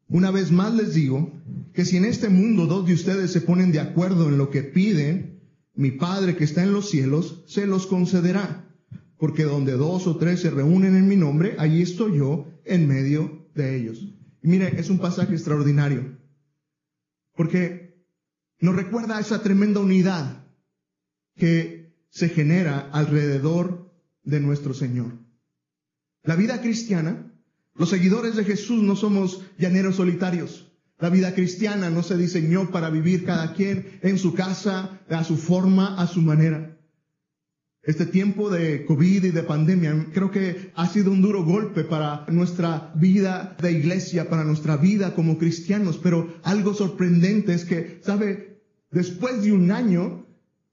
una 0.07 0.29
vez 0.29 0.51
más 0.51 0.71
les 0.75 0.93
digo 0.93 1.33
que 1.73 1.83
si 1.83 1.97
en 1.97 2.05
este 2.05 2.29
mundo 2.29 2.67
dos 2.67 2.85
de 2.85 2.93
ustedes 2.93 3.31
se 3.31 3.41
ponen 3.41 3.71
de 3.71 3.79
acuerdo 3.79 4.29
en 4.29 4.37
lo 4.37 4.51
que 4.51 4.61
piden, 4.61 5.41
mi 5.73 5.89
Padre 5.89 6.35
que 6.35 6.43
está 6.43 6.61
en 6.61 6.73
los 6.73 6.91
cielos 6.91 7.43
se 7.47 7.65
los 7.65 7.87
concederá. 7.87 8.66
Porque 9.17 9.43
donde 9.43 9.73
dos 9.73 10.07
o 10.07 10.17
tres 10.17 10.41
se 10.41 10.51
reúnen 10.51 10.95
en 10.95 11.07
mi 11.07 11.15
nombre, 11.15 11.55
allí 11.57 11.81
estoy 11.81 12.17
yo 12.17 12.47
en 12.65 12.87
medio 12.87 13.47
de 13.55 13.75
ellos. 13.75 13.99
Y 14.43 14.47
mire, 14.47 14.79
es 14.79 14.89
un 14.89 14.99
pasaje 14.99 15.33
extraordinario. 15.33 16.17
Porque 17.35 18.05
nos 18.59 18.75
recuerda 18.75 19.19
esa 19.19 19.41
tremenda 19.41 19.79
unidad 19.79 20.45
que 21.35 21.95
se 22.09 22.29
genera 22.29 22.89
alrededor 22.91 23.91
de 24.23 24.39
nuestro 24.39 24.73
Señor. 24.73 25.17
La 26.23 26.35
vida 26.35 26.61
cristiana, 26.61 27.31
los 27.75 27.89
seguidores 27.89 28.35
de 28.35 28.43
Jesús 28.43 28.83
no 28.83 28.95
somos 28.95 29.43
llaneros 29.57 29.95
solitarios. 29.95 30.71
La 30.99 31.09
vida 31.09 31.33
cristiana 31.35 31.89
no 31.89 32.01
se 32.01 32.17
diseñó 32.17 32.71
para 32.71 32.89
vivir 32.89 33.23
cada 33.23 33.53
quien 33.53 33.99
en 34.01 34.17
su 34.17 34.33
casa, 34.33 34.99
a 35.09 35.23
su 35.23 35.37
forma, 35.37 35.95
a 36.01 36.07
su 36.07 36.21
manera. 36.21 36.76
Este 37.87 38.05
tiempo 38.05 38.49
de 38.49 38.83
COVID 38.83 39.23
y 39.23 39.31
de 39.31 39.43
pandemia 39.43 40.07
creo 40.13 40.29
que 40.29 40.71
ha 40.75 40.89
sido 40.89 41.09
un 41.09 41.21
duro 41.21 41.45
golpe 41.45 41.85
para 41.85 42.25
nuestra 42.27 42.91
vida 42.95 43.55
de 43.61 43.71
iglesia, 43.71 44.29
para 44.29 44.43
nuestra 44.43 44.75
vida 44.75 45.15
como 45.15 45.37
cristianos, 45.37 45.97
pero 45.97 46.35
algo 46.43 46.73
sorprendente 46.73 47.53
es 47.53 47.63
que, 47.63 48.01
¿sabe? 48.03 48.59
Después 48.91 49.41
de 49.41 49.53
un 49.53 49.71
año 49.71 50.25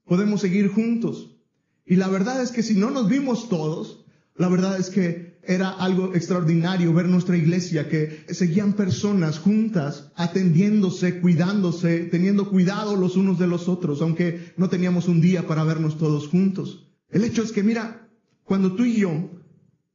podemos 0.03 0.41
seguir 0.41 0.67
juntos. 0.67 1.37
Y 1.85 1.95
la 1.95 2.09
verdad 2.09 2.43
es 2.43 2.51
que 2.51 2.63
si 2.63 2.73
no 2.73 2.91
nos 2.91 3.07
vimos 3.07 3.47
todos, 3.47 4.05
la 4.35 4.49
verdad 4.49 4.77
es 4.77 4.89
que 4.89 5.37
era 5.41 5.69
algo 5.69 6.13
extraordinario 6.15 6.93
ver 6.93 7.07
nuestra 7.07 7.37
iglesia 7.37 7.87
que 7.87 8.25
seguían 8.27 8.73
personas 8.73 9.39
juntas, 9.39 10.11
atendiéndose, 10.17 11.21
cuidándose, 11.21 11.99
teniendo 12.11 12.49
cuidado 12.49 12.97
los 12.97 13.15
unos 13.15 13.39
de 13.39 13.47
los 13.47 13.69
otros, 13.69 14.01
aunque 14.01 14.51
no 14.57 14.67
teníamos 14.67 15.07
un 15.07 15.21
día 15.21 15.47
para 15.47 15.63
vernos 15.63 15.97
todos 15.97 16.27
juntos. 16.27 16.84
El 17.15 17.23
hecho 17.23 17.43
es 17.43 17.53
que, 17.53 17.63
mira, 17.63 18.09
cuando 18.43 18.75
tú 18.75 18.83
y 18.83 18.97
yo 18.97 19.31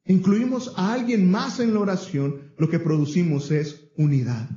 incluimos 0.06 0.72
a 0.78 0.94
alguien 0.94 1.30
más 1.30 1.60
en 1.60 1.74
la 1.74 1.80
oración, 1.80 2.54
lo 2.56 2.70
que 2.70 2.78
producimos 2.78 3.50
es 3.50 3.90
unidad. 3.94 4.48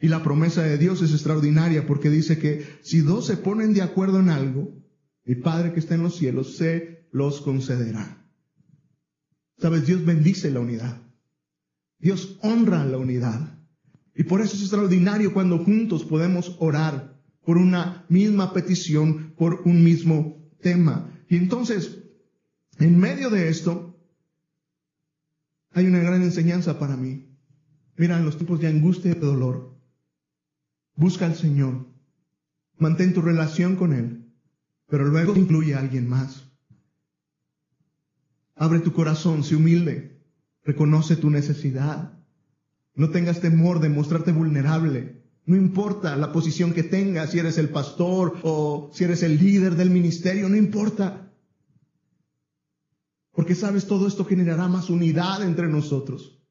Y 0.00 0.06
la 0.06 0.22
promesa 0.22 0.62
de 0.62 0.78
Dios 0.78 1.02
es 1.02 1.10
extraordinaria 1.10 1.84
porque 1.84 2.08
dice 2.08 2.38
que 2.38 2.64
si 2.82 3.00
dos 3.00 3.26
se 3.26 3.36
ponen 3.36 3.74
de 3.74 3.82
acuerdo 3.82 4.20
en 4.20 4.28
algo, 4.28 4.72
mi 5.24 5.34
Padre 5.34 5.72
que 5.72 5.80
está 5.80 5.96
en 5.96 6.04
los 6.04 6.14
cielos 6.14 6.56
se 6.56 7.08
los 7.10 7.40
concederá. 7.40 8.28
Sabes, 9.58 9.84
Dios 9.84 10.04
bendice 10.04 10.52
la 10.52 10.60
unidad. 10.60 11.02
Dios 11.98 12.38
honra 12.42 12.84
la 12.84 12.98
unidad. 12.98 13.58
Y 14.14 14.22
por 14.22 14.40
eso 14.40 14.54
es 14.54 14.60
extraordinario 14.60 15.34
cuando 15.34 15.58
juntos 15.58 16.04
podemos 16.04 16.54
orar 16.60 17.20
por 17.44 17.58
una 17.58 18.06
misma 18.08 18.52
petición, 18.52 19.34
por 19.36 19.62
un 19.64 19.82
mismo 19.82 20.48
tema. 20.60 21.11
Y 21.32 21.36
entonces, 21.36 21.98
en 22.78 22.98
medio 22.98 23.30
de 23.30 23.48
esto, 23.48 23.98
hay 25.70 25.86
una 25.86 26.00
gran 26.00 26.22
enseñanza 26.22 26.78
para 26.78 26.94
mí. 26.94 27.34
Mira, 27.96 28.18
en 28.18 28.26
los 28.26 28.36
tiempos 28.36 28.60
de 28.60 28.66
angustia 28.66 29.12
y 29.12 29.14
de 29.14 29.20
dolor, 29.20 29.74
busca 30.94 31.24
al 31.24 31.34
Señor, 31.34 31.86
mantén 32.76 33.14
tu 33.14 33.22
relación 33.22 33.76
con 33.76 33.94
Él, 33.94 34.30
pero 34.88 35.06
luego 35.06 35.34
incluye 35.34 35.74
a 35.74 35.78
alguien 35.78 36.06
más. 36.06 36.52
Abre 38.54 38.80
tu 38.80 38.92
corazón, 38.92 39.42
sé 39.42 39.56
humilde, 39.56 40.22
reconoce 40.64 41.16
tu 41.16 41.30
necesidad. 41.30 42.12
No 42.94 43.08
tengas 43.08 43.40
temor 43.40 43.80
de 43.80 43.88
mostrarte 43.88 44.32
vulnerable. 44.32 45.21
No 45.44 45.56
importa 45.56 46.16
la 46.16 46.32
posición 46.32 46.72
que 46.72 46.84
tengas, 46.84 47.30
si 47.30 47.38
eres 47.38 47.58
el 47.58 47.68
pastor 47.68 48.38
o 48.42 48.90
si 48.94 49.04
eres 49.04 49.22
el 49.22 49.38
líder 49.38 49.74
del 49.74 49.90
ministerio, 49.90 50.48
no 50.48 50.56
importa. 50.56 51.32
Porque 53.32 53.54
sabes, 53.54 53.86
todo 53.86 54.06
esto 54.06 54.24
generará 54.24 54.68
más 54.68 54.88
unidad 54.88 55.42
entre 55.42 55.68
nosotros. 55.68 56.42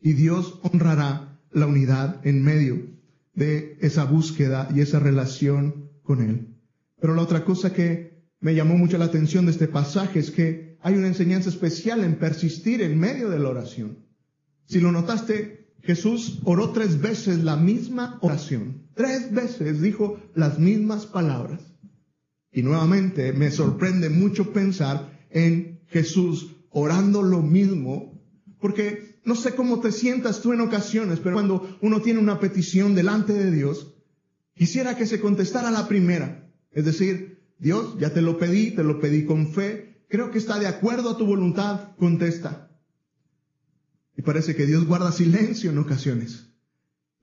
Y 0.00 0.12
Dios 0.14 0.58
honrará 0.62 1.38
la 1.50 1.66
unidad 1.66 2.24
en 2.26 2.42
medio 2.42 2.98
de 3.34 3.76
esa 3.80 4.04
búsqueda 4.04 4.68
y 4.74 4.80
esa 4.80 5.00
relación 5.00 5.90
con 6.02 6.22
Él. 6.22 6.56
Pero 7.00 7.14
la 7.14 7.22
otra 7.22 7.44
cosa 7.44 7.72
que 7.72 8.26
me 8.40 8.54
llamó 8.54 8.76
mucho 8.76 8.98
la 8.98 9.06
atención 9.06 9.46
de 9.46 9.52
este 9.52 9.68
pasaje 9.68 10.20
es 10.20 10.30
que 10.30 10.78
hay 10.80 10.94
una 10.94 11.08
enseñanza 11.08 11.48
especial 11.48 12.04
en 12.04 12.18
persistir 12.18 12.82
en 12.82 12.98
medio 12.98 13.28
de 13.28 13.38
la 13.38 13.48
oración. 13.48 13.98
Si 14.66 14.80
lo 14.80 14.92
notaste, 14.92 15.57
Jesús 15.82 16.40
oró 16.44 16.70
tres 16.70 17.00
veces 17.00 17.44
la 17.44 17.56
misma 17.56 18.18
oración. 18.20 18.88
Tres 18.94 19.32
veces 19.32 19.80
dijo 19.80 20.20
las 20.34 20.58
mismas 20.58 21.06
palabras. 21.06 21.60
Y 22.52 22.62
nuevamente 22.62 23.32
me 23.32 23.50
sorprende 23.50 24.10
mucho 24.10 24.52
pensar 24.52 25.18
en 25.30 25.80
Jesús 25.86 26.56
orando 26.70 27.22
lo 27.22 27.42
mismo, 27.42 28.20
porque 28.60 29.20
no 29.24 29.34
sé 29.34 29.54
cómo 29.54 29.80
te 29.80 29.92
sientas 29.92 30.40
tú 30.40 30.52
en 30.52 30.60
ocasiones, 30.60 31.20
pero 31.20 31.34
cuando 31.34 31.78
uno 31.80 32.00
tiene 32.00 32.20
una 32.20 32.40
petición 32.40 32.94
delante 32.94 33.32
de 33.32 33.50
Dios, 33.50 33.94
quisiera 34.54 34.96
que 34.96 35.06
se 35.06 35.20
contestara 35.20 35.70
la 35.70 35.86
primera. 35.86 36.50
Es 36.72 36.84
decir, 36.84 37.42
Dios, 37.58 37.96
ya 37.98 38.12
te 38.12 38.22
lo 38.22 38.38
pedí, 38.38 38.70
te 38.70 38.84
lo 38.84 39.00
pedí 39.00 39.24
con 39.24 39.52
fe, 39.52 40.02
creo 40.08 40.30
que 40.30 40.38
está 40.38 40.58
de 40.58 40.66
acuerdo 40.66 41.10
a 41.10 41.16
tu 41.16 41.26
voluntad, 41.26 41.96
contesta. 41.96 42.67
Y 44.18 44.22
parece 44.22 44.56
que 44.56 44.66
Dios 44.66 44.84
guarda 44.84 45.12
silencio 45.12 45.70
en 45.70 45.78
ocasiones. 45.78 46.50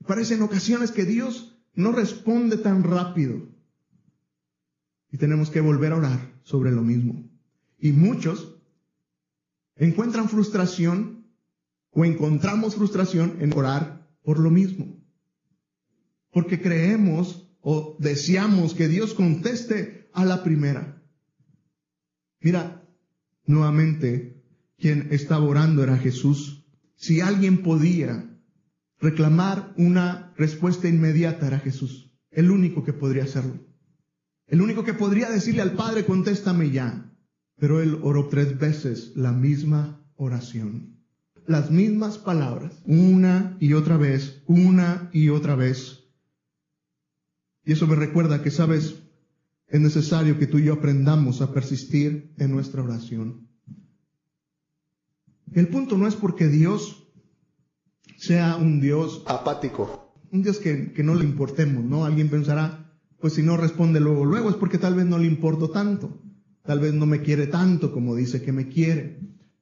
Parece 0.06 0.32
en 0.32 0.42
ocasiones 0.42 0.92
que 0.92 1.04
Dios 1.04 1.60
no 1.74 1.92
responde 1.92 2.56
tan 2.56 2.84
rápido. 2.84 3.50
Y 5.12 5.18
tenemos 5.18 5.50
que 5.50 5.60
volver 5.60 5.92
a 5.92 5.96
orar 5.96 6.40
sobre 6.42 6.72
lo 6.72 6.80
mismo. 6.80 7.28
Y 7.78 7.92
muchos 7.92 8.56
encuentran 9.74 10.30
frustración 10.30 11.26
o 11.90 12.06
encontramos 12.06 12.76
frustración 12.76 13.36
en 13.40 13.52
orar 13.52 14.08
por 14.22 14.38
lo 14.38 14.50
mismo. 14.50 14.98
Porque 16.32 16.62
creemos 16.62 17.46
o 17.60 17.98
deseamos 18.00 18.72
que 18.72 18.88
Dios 18.88 19.12
conteste 19.12 20.08
a 20.14 20.24
la 20.24 20.42
primera. 20.42 21.02
Mira, 22.40 22.88
nuevamente, 23.44 24.42
quien 24.78 25.08
estaba 25.10 25.44
orando 25.44 25.82
era 25.82 25.98
Jesús. 25.98 26.55
Si 26.96 27.20
alguien 27.20 27.62
podía 27.62 28.36
reclamar 28.98 29.74
una 29.76 30.32
respuesta 30.36 30.88
inmediata 30.88 31.46
era 31.46 31.58
Jesús. 31.58 32.10
El 32.30 32.50
único 32.50 32.84
que 32.84 32.92
podría 32.92 33.24
hacerlo. 33.24 33.58
El 34.46 34.60
único 34.60 34.84
que 34.84 34.94
podría 34.94 35.30
decirle 35.30 35.62
al 35.62 35.72
Padre, 35.72 36.04
contéstame 36.04 36.70
ya. 36.70 37.12
Pero 37.58 37.80
él 37.80 37.98
oró 38.02 38.28
tres 38.28 38.58
veces 38.58 39.12
la 39.14 39.32
misma 39.32 40.04
oración. 40.16 40.96
Las 41.46 41.70
mismas 41.70 42.18
palabras, 42.18 42.72
una 42.84 43.56
y 43.60 43.74
otra 43.74 43.96
vez, 43.96 44.42
una 44.46 45.10
y 45.12 45.28
otra 45.28 45.54
vez. 45.54 46.04
Y 47.64 47.72
eso 47.72 47.86
me 47.86 47.96
recuerda 47.96 48.42
que, 48.42 48.50
sabes, 48.50 49.02
es 49.68 49.80
necesario 49.80 50.38
que 50.38 50.46
tú 50.46 50.58
y 50.58 50.64
yo 50.64 50.74
aprendamos 50.74 51.40
a 51.40 51.52
persistir 51.52 52.34
en 52.38 52.50
nuestra 52.50 52.82
oración. 52.82 53.45
El 55.52 55.68
punto 55.68 55.96
no 55.96 56.06
es 56.06 56.14
porque 56.14 56.48
Dios 56.48 57.06
sea 58.16 58.56
un 58.56 58.80
Dios 58.80 59.22
apático, 59.26 60.14
un 60.32 60.42
Dios 60.42 60.58
que, 60.58 60.92
no 61.04 61.14
le 61.14 61.24
importemos, 61.24 61.84
¿no? 61.84 62.04
Alguien 62.04 62.28
pensará, 62.28 62.92
pues 63.20 63.34
si 63.34 63.42
no 63.42 63.56
responde 63.56 64.00
luego, 64.00 64.24
luego 64.24 64.50
es 64.50 64.56
porque 64.56 64.78
tal 64.78 64.94
vez 64.94 65.06
no 65.06 65.18
le 65.18 65.26
importo 65.26 65.70
tanto, 65.70 66.20
tal 66.64 66.80
vez 66.80 66.94
no 66.94 67.06
me 67.06 67.22
quiere 67.22 67.46
tanto 67.46 67.92
como 67.92 68.16
dice 68.16 68.42
que 68.42 68.52
me 68.52 68.68
quiere. 68.68 69.20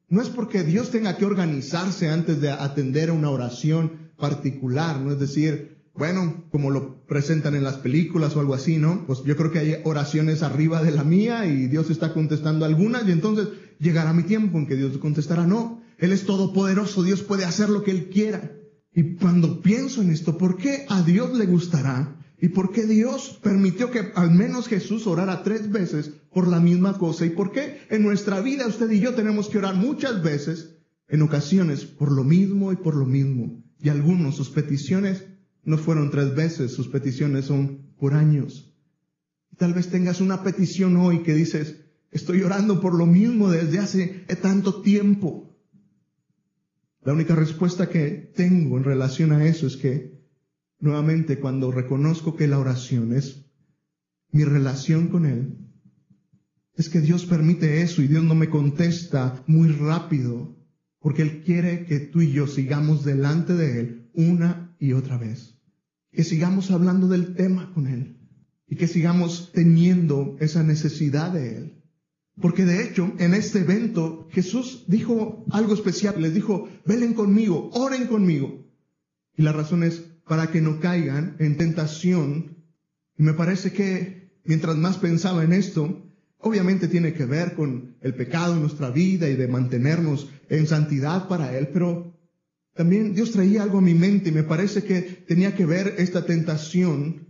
No 0.09 0.23
es 0.23 0.29
porque 0.29 0.63
Dios 0.63 0.91
tenga 0.91 1.17
que 1.17 1.25
organizarse 1.25 2.09
antes 2.09 2.41
de 2.41 2.51
atender 2.51 3.11
a 3.11 3.15
una 3.15 3.31
oración 3.31 4.13
particular, 4.17 5.01
no 5.01 5.13
es 5.13 5.19
decir, 5.19 5.75
bueno, 5.95 6.45
como 6.51 6.71
lo 6.71 7.05
presentan 7.07 7.55
en 7.55 7.63
las 7.63 7.77
películas 7.77 8.35
o 8.35 8.41
algo 8.41 8.55
así, 8.55 8.79
¿no? 8.79 9.05
Pues 9.07 9.23
yo 9.25 9.37
creo 9.37 9.53
que 9.53 9.61
hay 9.61 9.77
oraciones 9.85 10.43
arriba 10.43 10.83
de 10.83 10.91
la 10.91 11.05
mía 11.05 11.47
y 11.47 11.69
Dios 11.69 11.89
está 11.91 12.13
contestando 12.13 12.65
algunas 12.65 13.07
y 13.07 13.13
entonces 13.13 13.49
llegará 13.85 14.13
mi 14.13 14.25
tiempo 14.25 14.59
en 14.59 14.67
que 14.67 14.75
Dios 14.75 14.99
contestará. 14.99 15.47
No, 15.47 15.81
Él 15.99 16.13
es 16.13 16.27
todopoderoso, 16.27 17.05
Dios 17.05 17.23
puede 17.23 17.45
hacer 17.45 17.69
lo 17.69 17.85
que 17.85 17.93
Él 17.93 18.09
quiera. 18.09 18.51
Y 18.93 19.15
cuando 19.15 19.61
pienso 19.61 20.03
en 20.03 20.11
esto, 20.11 20.37
¿por 20.37 20.57
qué 20.57 20.87
a 20.89 21.03
Dios 21.03 21.37
le 21.37 21.47
gustará 21.47 22.17
¿Y 22.45 22.49
por 22.49 22.73
qué 22.73 22.85
Dios 22.85 23.39
permitió 23.43 23.91
que 23.91 24.13
al 24.15 24.31
menos 24.31 24.69
Jesús 24.69 25.07
orara 25.07 25.43
tres 25.43 25.71
veces 25.71 26.11
por 26.31 26.47
la 26.47 26.61
misma 26.61 26.99
cosa? 26.99 27.25
¿Y 27.25 27.31
por 27.31 27.53
qué 27.53 27.79
en 27.89 28.03
nuestra 28.03 28.41
vida 28.41 28.67
usted 28.67 28.91
y 28.91 29.01
yo 29.01 29.15
tenemos 29.15 29.49
que 29.49 29.57
orar 29.57 29.77
muchas 29.77 30.23
veces, 30.23 30.77
en 31.09 31.23
ocasiones, 31.23 31.87
por 31.87 32.13
lo 32.13 32.23
mismo 32.23 32.71
y 32.71 32.77
por 32.77 32.97
lo 32.97 33.07
mismo? 33.07 33.65
Y 33.81 33.89
algunos, 33.89 34.37
sus 34.37 34.51
peticiones 34.51 35.25
no 35.65 35.79
fueron 35.79 36.11
tres 36.11 36.35
veces, 36.35 36.73
sus 36.73 36.89
peticiones 36.89 37.47
son 37.47 37.95
por 37.99 38.13
años. 38.13 38.75
Tal 39.57 39.73
vez 39.73 39.89
tengas 39.89 40.21
una 40.21 40.43
petición 40.43 40.97
hoy 40.97 41.23
que 41.23 41.33
dices, 41.33 41.84
estoy 42.15 42.43
orando 42.43 42.81
por 42.81 42.95
lo 42.95 43.07
mismo 43.07 43.51
desde 43.51 43.81
hace 43.81 44.07
tanto 44.41 44.81
tiempo. 44.81 45.59
La 47.03 47.13
única 47.13 47.35
respuesta 47.35 47.91
que 47.91 48.33
tengo 48.35 48.79
en 48.79 48.85
relación 48.85 49.33
a 49.33 49.45
eso 49.45 49.67
es 49.67 49.77
que, 49.77 50.25
nuevamente, 50.79 51.39
cuando 51.39 51.71
reconozco 51.71 52.37
que 52.37 52.49
la 52.49 52.59
oración 52.59 53.13
es 53.13 53.45
mi 54.31 54.45
relación 54.45 55.09
con 55.09 55.27
Él, 55.27 55.59
es 56.77 56.89
que 56.89 57.01
Dios 57.01 57.27
permite 57.27 57.83
eso 57.83 58.01
y 58.01 58.07
Dios 58.07 58.25
no 58.25 58.35
me 58.35 58.49
contesta 58.49 59.45
muy 59.47 59.69
rápido, 59.69 60.57
porque 61.01 61.23
Él 61.23 61.43
quiere 61.43 61.85
que 61.85 61.99
tú 61.99 62.23
y 62.23 62.33
yo 62.33 62.47
sigamos 62.47 63.05
delante 63.05 63.55
de 63.55 63.81
Él 63.81 64.11
una 64.15 64.75
y 64.79 64.93
otra 64.93 65.19
vez, 65.19 65.59
que 66.13 66.23
sigamos 66.23 66.71
hablando 66.71 67.09
del 67.09 67.35
tema 67.35 67.73
con 67.75 67.89
Él 67.89 68.19
y 68.69 68.77
que 68.77 68.87
sigamos 68.87 69.51
teniendo 69.53 70.37
esa 70.41 70.63
necesidad 70.63 71.33
de 71.33 71.59
Él. 71.59 71.84
Porque 72.41 72.65
de 72.65 72.83
hecho, 72.83 73.13
en 73.19 73.35
este 73.35 73.61
evento, 73.61 74.29
Jesús 74.33 74.85
dijo 74.89 75.45
algo 75.51 75.75
especial. 75.75 76.21
Les 76.21 76.35
dijo, 76.35 76.69
velen 76.85 77.15
conmigo, 77.15 77.71
oren 77.73 78.07
conmigo. 78.07 78.65
Y 79.37 79.43
la 79.43 79.53
razón 79.53 79.85
es 79.85 80.03
para 80.27 80.49
que 80.49 80.61
no 80.61 80.81
caigan 80.81 81.37
en 81.39 81.57
tentación. 81.57 82.57
Y 83.17 83.23
me 83.23 83.35
parece 83.35 83.73
que 83.73 84.33
mientras 84.45 84.77
más 84.77 84.99
pensaba 84.99 85.45
en 85.45 85.53
esto, 85.53 86.03
obviamente 86.39 86.89
tiene 86.89 87.15
que 87.15 87.25
ver 87.25 87.55
con 87.55 87.97
el 88.01 88.15
pecado 88.15 88.55
en 88.55 88.61
nuestra 88.61 88.91
vida 88.91 89.29
y 89.29 89.37
de 89.37 89.49
mantenernos 89.49 90.31
en 90.49 90.67
santidad 90.67 91.29
para 91.29 91.57
Él, 91.57 91.69
pero 91.73 92.15
también 92.75 93.15
Dios 93.15 93.31
traía 93.31 93.63
algo 93.63 93.79
a 93.79 93.83
mi 93.83 93.95
mente 93.95 94.31
y 94.31 94.33
me 94.33 94.43
parece 94.43 94.83
que 94.83 95.01
tenía 95.01 95.55
que 95.55 95.65
ver 95.65 95.95
esta 95.99 96.27
tentación 96.27 97.29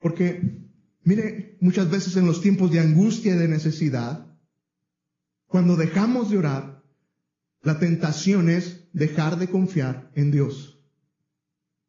porque, 0.00 0.59
mire, 1.02 1.56
muchas 1.60 1.90
veces 1.90 2.16
en 2.16 2.26
los 2.26 2.40
tiempos 2.40 2.70
de 2.70 2.80
angustia 2.80 3.34
y 3.34 3.38
de 3.38 3.48
necesidad, 3.48 4.26
cuando 5.46 5.76
dejamos 5.76 6.30
de 6.30 6.38
orar, 6.38 6.82
la 7.62 7.78
tentación 7.78 8.48
es 8.48 8.88
dejar 8.92 9.38
de 9.38 9.48
confiar 9.48 10.10
en 10.14 10.30
Dios. 10.30 10.80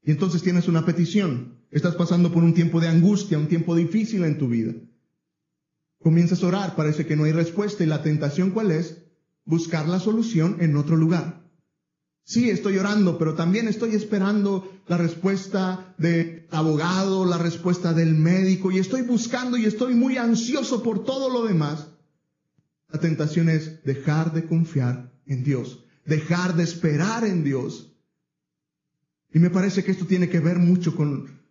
Y 0.03 0.11
entonces 0.11 0.41
tienes 0.41 0.67
una 0.67 0.85
petición. 0.85 1.59
Estás 1.69 1.95
pasando 1.95 2.33
por 2.33 2.43
un 2.43 2.53
tiempo 2.53 2.79
de 2.79 2.89
angustia, 2.89 3.37
un 3.37 3.47
tiempo 3.47 3.75
difícil 3.75 4.23
en 4.23 4.37
tu 4.37 4.49
vida. 4.49 4.73
Comienzas 5.99 6.43
a 6.43 6.47
orar, 6.47 6.75
parece 6.75 7.05
que 7.05 7.15
no 7.15 7.23
hay 7.23 7.31
respuesta 7.31 7.83
y 7.83 7.87
la 7.87 8.01
tentación 8.01 8.51
cuál 8.51 8.71
es? 8.71 9.05
Buscar 9.45 9.87
la 9.87 9.99
solución 9.99 10.57
en 10.59 10.75
otro 10.75 10.95
lugar. 10.95 11.40
Sí, 12.23 12.49
estoy 12.49 12.77
orando, 12.77 13.17
pero 13.17 13.33
también 13.33 13.67
estoy 13.67 13.95
esperando 13.95 14.71
la 14.87 14.97
respuesta 14.97 15.93
del 15.97 16.47
abogado, 16.51 17.25
la 17.25 17.37
respuesta 17.37 17.93
del 17.93 18.13
médico, 18.13 18.71
y 18.71 18.77
estoy 18.77 19.01
buscando 19.01 19.57
y 19.57 19.65
estoy 19.65 19.95
muy 19.95 20.17
ansioso 20.17 20.83
por 20.83 21.03
todo 21.03 21.29
lo 21.29 21.45
demás. 21.45 21.87
La 22.89 22.99
tentación 22.99 23.49
es 23.49 23.83
dejar 23.83 24.33
de 24.33 24.45
confiar 24.45 25.11
en 25.25 25.43
Dios, 25.43 25.85
dejar 26.05 26.55
de 26.55 26.63
esperar 26.63 27.25
en 27.25 27.43
Dios. 27.43 27.93
Y 29.33 29.39
me 29.39 29.49
parece 29.49 29.83
que 29.83 29.91
esto 29.91 30.05
tiene 30.05 30.29
que 30.29 30.39
ver 30.39 30.59
mucho 30.59 30.95
con 30.95 31.41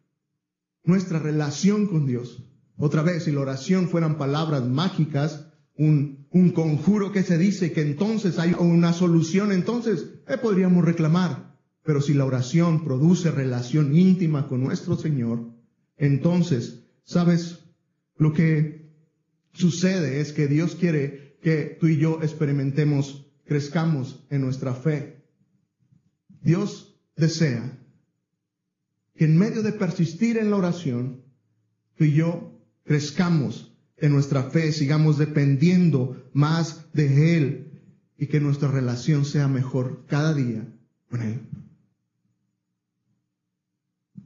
nuestra 0.84 1.18
relación 1.18 1.86
con 1.86 2.06
Dios. 2.06 2.44
Otra 2.76 3.02
vez, 3.02 3.24
si 3.24 3.32
la 3.32 3.40
oración 3.40 3.88
fueran 3.88 4.18
palabras 4.18 4.64
mágicas, 4.64 5.46
un, 5.76 6.26
un 6.30 6.50
conjuro 6.50 7.10
que 7.10 7.22
se 7.22 7.38
dice 7.38 7.72
que 7.72 7.82
entonces 7.82 8.38
hay 8.38 8.54
una 8.58 8.92
solución, 8.92 9.52
entonces 9.52 10.19
eh, 10.30 10.38
podríamos 10.38 10.84
reclamar. 10.84 11.50
Pero 11.82 12.00
si 12.00 12.14
la 12.14 12.24
oración 12.24 12.84
produce 12.84 13.30
relación 13.30 13.96
íntima 13.96 14.48
con 14.48 14.62
nuestro 14.62 14.96
Señor, 14.96 15.50
entonces, 15.96 16.84
¿sabes? 17.04 17.60
Lo 18.16 18.32
que 18.32 18.90
sucede 19.52 20.20
es 20.20 20.32
que 20.32 20.46
Dios 20.46 20.76
quiere 20.76 21.38
que 21.42 21.76
tú 21.80 21.88
y 21.88 21.96
yo 21.96 22.20
experimentemos, 22.22 23.26
crezcamos 23.44 24.26
en 24.30 24.42
nuestra 24.42 24.74
fe. 24.74 25.24
Dios 26.42 27.00
desea 27.16 27.78
que 29.14 29.24
en 29.24 29.38
medio 29.38 29.62
de 29.62 29.72
persistir 29.72 30.36
en 30.38 30.50
la 30.50 30.56
oración, 30.56 31.24
tú 31.96 32.04
y 32.04 32.12
yo 32.12 32.60
crezcamos 32.84 33.74
en 33.96 34.12
nuestra 34.12 34.44
fe, 34.44 34.72
sigamos 34.72 35.18
dependiendo 35.18 36.30
más 36.32 36.92
de 36.92 37.36
Él 37.36 37.69
y 38.20 38.26
que 38.26 38.38
nuestra 38.38 38.70
relación 38.70 39.24
sea 39.24 39.48
mejor 39.48 40.04
cada 40.06 40.34
día 40.34 40.70
con 41.08 41.22
Él. 41.22 41.40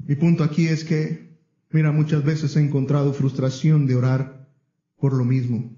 Mi 0.05 0.17
punto 0.17 0.43
aquí 0.43 0.67
es 0.67 0.83
que, 0.83 1.39
mira, 1.71 1.93
muchas 1.93 2.25
veces 2.25 2.57
he 2.57 2.61
encontrado 2.61 3.13
frustración 3.13 3.87
de 3.87 3.95
orar 3.95 4.51
por 4.97 5.13
lo 5.13 5.25
mismo. 5.25 5.77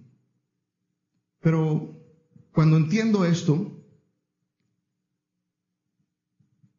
Pero 1.41 1.95
cuando 2.53 2.79
entiendo 2.79 3.27
esto, 3.27 3.85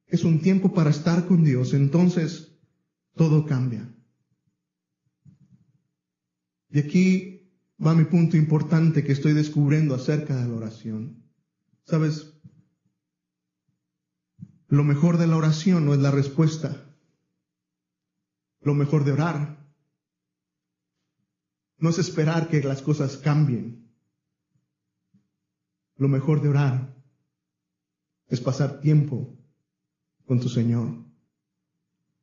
es 0.07 0.23
un 0.23 0.41
tiempo 0.41 0.73
para 0.73 0.89
estar 0.89 1.27
con 1.27 1.43
Dios, 1.43 1.75
entonces 1.75 2.57
todo 3.13 3.45
cambia. 3.45 3.87
Y 6.71 6.79
aquí 6.79 7.51
va 7.79 7.93
mi 7.93 8.05
punto 8.05 8.37
importante 8.37 9.03
que 9.03 9.11
estoy 9.11 9.33
descubriendo 9.33 9.93
acerca 9.93 10.35
de 10.35 10.47
la 10.47 10.55
oración. 10.55 11.26
Sabes, 11.87 12.33
lo 14.67 14.83
mejor 14.83 15.17
de 15.17 15.27
la 15.27 15.37
oración 15.37 15.85
no 15.85 15.93
es 15.93 15.99
la 15.99 16.11
respuesta. 16.11 16.85
Lo 18.59 18.73
mejor 18.73 19.05
de 19.05 19.13
orar 19.13 19.65
no 21.77 21.89
es 21.89 21.99
esperar 21.99 22.49
que 22.49 22.61
las 22.61 22.81
cosas 22.81 23.17
cambien. 23.17 23.89
Lo 25.95 26.09
mejor 26.09 26.41
de 26.41 26.49
orar 26.49 26.93
es 28.27 28.41
pasar 28.41 28.81
tiempo 28.81 29.37
con 30.25 30.41
tu 30.41 30.49
Señor 30.49 31.05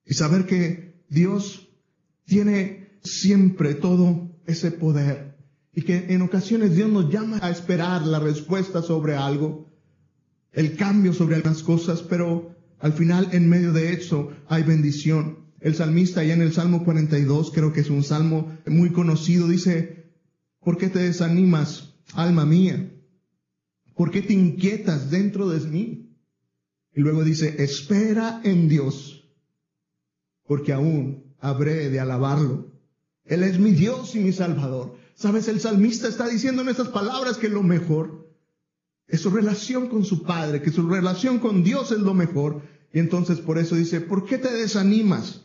y 0.04 0.12
saber 0.12 0.46
que 0.46 1.02
Dios 1.08 1.70
tiene 2.26 2.98
siempre 3.02 3.74
todo 3.74 4.30
ese 4.44 4.70
poder. 4.70 5.33
Y 5.74 5.82
que 5.82 6.06
en 6.08 6.22
ocasiones 6.22 6.76
Dios 6.76 6.90
nos 6.90 7.10
llama 7.10 7.38
a 7.42 7.50
esperar 7.50 8.06
la 8.06 8.20
respuesta 8.20 8.82
sobre 8.82 9.16
algo, 9.16 9.72
el 10.52 10.76
cambio 10.76 11.12
sobre 11.12 11.36
algunas 11.36 11.62
cosas, 11.62 12.02
pero 12.02 12.54
al 12.78 12.92
final 12.92 13.28
en 13.32 13.48
medio 13.48 13.72
de 13.72 13.92
eso 13.92 14.30
hay 14.46 14.62
bendición. 14.62 15.38
El 15.60 15.74
salmista 15.74 16.20
allá 16.20 16.34
en 16.34 16.42
el 16.42 16.52
Salmo 16.52 16.84
42, 16.84 17.50
creo 17.50 17.72
que 17.72 17.80
es 17.80 17.90
un 17.90 18.04
salmo 18.04 18.56
muy 18.66 18.92
conocido, 18.92 19.48
dice, 19.48 20.12
¿por 20.60 20.76
qué 20.76 20.88
te 20.88 21.00
desanimas, 21.00 21.94
alma 22.12 22.44
mía? 22.44 22.92
¿Por 23.94 24.10
qué 24.10 24.22
te 24.22 24.34
inquietas 24.34 25.10
dentro 25.10 25.48
de 25.48 25.66
mí? 25.68 26.16
Y 26.94 27.00
luego 27.00 27.24
dice, 27.24 27.62
espera 27.64 28.40
en 28.44 28.68
Dios, 28.68 29.28
porque 30.46 30.72
aún 30.72 31.34
habré 31.40 31.90
de 31.90 31.98
alabarlo 31.98 32.74
él 33.24 33.42
es 33.42 33.58
mi 33.58 33.72
Dios 33.72 34.14
y 34.14 34.20
mi 34.20 34.32
Salvador. 34.32 34.96
Sabes, 35.14 35.48
el 35.48 35.60
salmista 35.60 36.08
está 36.08 36.28
diciendo 36.28 36.62
en 36.62 36.68
estas 36.68 36.88
palabras 36.88 37.38
que 37.38 37.48
lo 37.48 37.62
mejor 37.62 38.32
es 39.06 39.20
su 39.20 39.30
relación 39.30 39.88
con 39.88 40.04
su 40.04 40.22
Padre, 40.22 40.60
que 40.60 40.70
su 40.70 40.88
relación 40.88 41.38
con 41.38 41.62
Dios 41.62 41.92
es 41.92 42.00
lo 42.00 42.14
mejor. 42.14 42.62
Y 42.92 42.98
entonces 42.98 43.38
por 43.38 43.58
eso 43.58 43.76
dice, 43.76 44.00
¿por 44.00 44.26
qué 44.26 44.38
te 44.38 44.52
desanimas? 44.52 45.42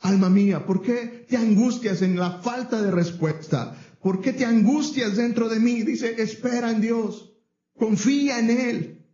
Alma 0.00 0.28
mía, 0.28 0.66
¿por 0.66 0.82
qué 0.82 1.26
te 1.28 1.36
angustias 1.36 2.02
en 2.02 2.18
la 2.18 2.42
falta 2.42 2.82
de 2.82 2.90
respuesta? 2.90 3.76
¿Por 4.00 4.20
qué 4.20 4.32
te 4.32 4.44
angustias 4.44 5.16
dentro 5.16 5.48
de 5.48 5.60
mí? 5.60 5.82
Dice, 5.82 6.20
espera 6.20 6.70
en 6.70 6.80
Dios, 6.80 7.32
confía 7.76 8.38
en 8.38 8.50
Él. 8.50 9.06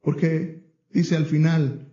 Porque 0.00 0.72
dice 0.90 1.16
al 1.16 1.26
final, 1.26 1.88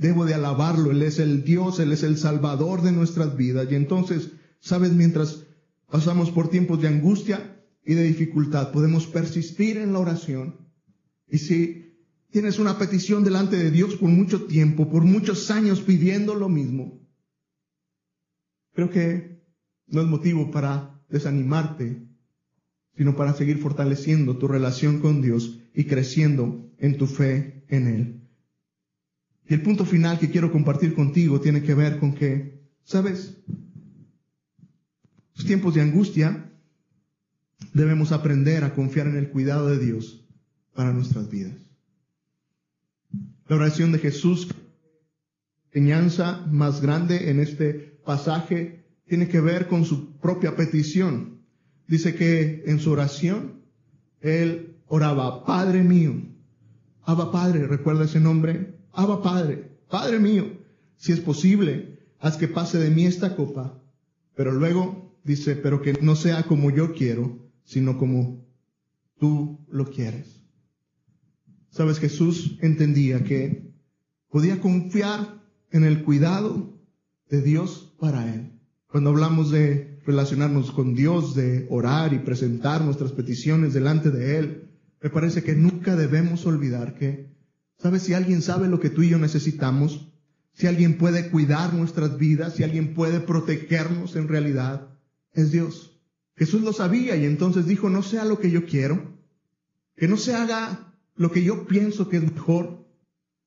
Debo 0.00 0.24
de 0.24 0.32
alabarlo, 0.32 0.92
Él 0.92 1.02
es 1.02 1.18
el 1.18 1.44
Dios, 1.44 1.78
Él 1.78 1.92
es 1.92 2.02
el 2.04 2.16
Salvador 2.16 2.80
de 2.80 2.90
nuestras 2.90 3.36
vidas. 3.36 3.68
Y 3.70 3.74
entonces, 3.74 4.30
sabes, 4.60 4.92
mientras 4.92 5.46
pasamos 5.90 6.30
por 6.30 6.48
tiempos 6.48 6.80
de 6.80 6.88
angustia 6.88 7.62
y 7.84 7.94
de 7.94 8.04
dificultad, 8.04 8.72
podemos 8.72 9.06
persistir 9.06 9.78
en 9.78 9.92
la 9.92 9.98
oración. 9.98 10.68
Y 11.28 11.38
si 11.38 11.96
tienes 12.30 12.58
una 12.58 12.78
petición 12.78 13.24
delante 13.24 13.56
de 13.56 13.70
Dios 13.70 13.96
por 13.96 14.08
mucho 14.08 14.44
tiempo, 14.44 14.88
por 14.88 15.02
muchos 15.04 15.50
años 15.50 15.80
pidiendo 15.80 16.34
lo 16.34 16.48
mismo, 16.48 17.00
creo 18.72 18.90
que 18.90 19.42
no 19.86 20.00
es 20.00 20.06
motivo 20.06 20.50
para 20.50 21.02
desanimarte, 21.08 22.06
sino 22.96 23.16
para 23.16 23.34
seguir 23.34 23.58
fortaleciendo 23.58 24.36
tu 24.38 24.46
relación 24.46 25.00
con 25.00 25.22
Dios 25.22 25.60
y 25.74 25.84
creciendo 25.84 26.70
en 26.78 26.96
tu 26.96 27.06
fe 27.06 27.64
en 27.68 27.86
Él. 27.86 28.28
Y 29.48 29.54
el 29.54 29.62
punto 29.62 29.84
final 29.84 30.18
que 30.18 30.30
quiero 30.30 30.52
compartir 30.52 30.94
contigo 30.94 31.40
tiene 31.40 31.62
que 31.62 31.74
ver 31.74 31.98
con 31.98 32.14
que, 32.14 32.68
¿sabes? 32.84 33.42
Los 35.40 35.46
tiempos 35.46 35.72
de 35.72 35.80
angustia 35.80 36.52
debemos 37.72 38.12
aprender 38.12 38.62
a 38.62 38.74
confiar 38.74 39.06
en 39.06 39.16
el 39.16 39.30
cuidado 39.30 39.68
de 39.68 39.78
Dios 39.78 40.22
para 40.74 40.92
nuestras 40.92 41.30
vidas. 41.30 41.56
La 43.48 43.56
oración 43.56 43.90
de 43.90 44.00
Jesús, 44.00 44.48
enseñanza 45.72 46.44
más 46.50 46.82
grande 46.82 47.30
en 47.30 47.40
este 47.40 47.72
pasaje, 48.04 48.84
tiene 49.06 49.28
que 49.28 49.40
ver 49.40 49.66
con 49.66 49.86
su 49.86 50.18
propia 50.18 50.56
petición. 50.56 51.40
Dice 51.88 52.14
que 52.14 52.62
en 52.66 52.78
su 52.78 52.90
oración, 52.90 53.62
él 54.20 54.76
oraba, 54.88 55.46
Padre 55.46 55.82
mío, 55.82 56.20
Abba 57.04 57.32
Padre, 57.32 57.66
recuerda 57.66 58.04
ese 58.04 58.20
nombre, 58.20 58.74
Abba 58.92 59.22
Padre, 59.22 59.70
Padre 59.88 60.18
mío, 60.18 60.52
si 60.98 61.12
es 61.12 61.20
posible, 61.20 61.98
haz 62.18 62.36
que 62.36 62.46
pase 62.46 62.78
de 62.78 62.90
mí 62.90 63.06
esta 63.06 63.34
copa. 63.36 63.80
Pero 64.34 64.52
luego 64.52 64.99
dice, 65.24 65.56
pero 65.56 65.82
que 65.82 65.94
no 66.00 66.16
sea 66.16 66.44
como 66.44 66.70
yo 66.70 66.94
quiero, 66.94 67.50
sino 67.64 67.98
como 67.98 68.46
tú 69.18 69.66
lo 69.70 69.90
quieres. 69.90 70.44
Sabes, 71.70 71.98
Jesús 71.98 72.58
entendía 72.60 73.22
que 73.24 73.72
podía 74.28 74.60
confiar 74.60 75.40
en 75.70 75.84
el 75.84 76.02
cuidado 76.02 76.80
de 77.28 77.42
Dios 77.42 77.94
para 77.98 78.34
él. 78.34 78.52
Cuando 78.88 79.10
hablamos 79.10 79.50
de 79.50 80.00
relacionarnos 80.04 80.72
con 80.72 80.94
Dios, 80.94 81.34
de 81.34 81.66
orar 81.70 82.12
y 82.12 82.18
presentar 82.18 82.82
nuestras 82.82 83.12
peticiones 83.12 83.72
delante 83.72 84.10
de 84.10 84.38
Él, 84.38 84.70
me 85.00 85.10
parece 85.10 85.44
que 85.44 85.54
nunca 85.54 85.94
debemos 85.94 86.46
olvidar 86.46 86.94
que, 86.94 87.30
¿sabes? 87.78 88.02
Si 88.02 88.14
alguien 88.14 88.42
sabe 88.42 88.68
lo 88.68 88.80
que 88.80 88.90
tú 88.90 89.02
y 89.02 89.10
yo 89.10 89.18
necesitamos, 89.18 90.08
si 90.52 90.66
alguien 90.66 90.98
puede 90.98 91.30
cuidar 91.30 91.72
nuestras 91.72 92.18
vidas, 92.18 92.54
si 92.54 92.64
alguien 92.64 92.94
puede 92.94 93.20
protegernos 93.20 94.16
en 94.16 94.28
realidad, 94.28 94.89
es 95.32 95.52
Dios. 95.52 96.00
Jesús 96.36 96.62
lo 96.62 96.72
sabía 96.72 97.16
y 97.16 97.24
entonces 97.24 97.66
dijo, 97.66 97.90
no 97.90 98.02
sea 98.02 98.24
lo 98.24 98.38
que 98.38 98.50
yo 98.50 98.64
quiero, 98.64 99.18
que 99.96 100.08
no 100.08 100.16
se 100.16 100.34
haga 100.34 100.94
lo 101.14 101.30
que 101.30 101.42
yo 101.42 101.66
pienso 101.66 102.08
que 102.08 102.16
es 102.16 102.32
mejor, 102.32 102.86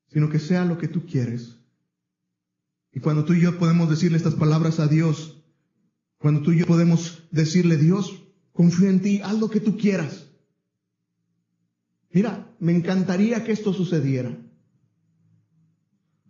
sino 0.08 0.30
que 0.30 0.40
sea 0.40 0.66
lo 0.66 0.78
que 0.78 0.88
tú 0.88 1.06
quieres. 1.06 1.58
Y 2.92 3.00
cuando 3.00 3.26
tú 3.26 3.34
y 3.34 3.42
yo 3.42 3.58
podemos 3.58 3.90
decirle 3.90 4.18
estas 4.18 4.36
palabras 4.36 4.80
a 4.80 4.88
Dios, 4.88 5.44
cuando 6.20 6.42
tú 6.42 6.52
y 6.52 6.60
yo 6.60 6.68
podemos 6.68 7.28
decirle, 7.32 7.78
Dios, 7.78 8.24
confío 8.52 8.90
en 8.90 9.02
ti, 9.02 9.22
haz 9.24 9.40
lo 9.40 9.50
que 9.50 9.60
tú 9.60 9.78
quieras. 9.78 10.28
Mira, 12.12 12.56
me 12.60 12.76
encantaría 12.76 13.44
que 13.44 13.52
esto 13.52 13.74
sucediera. 13.74 14.38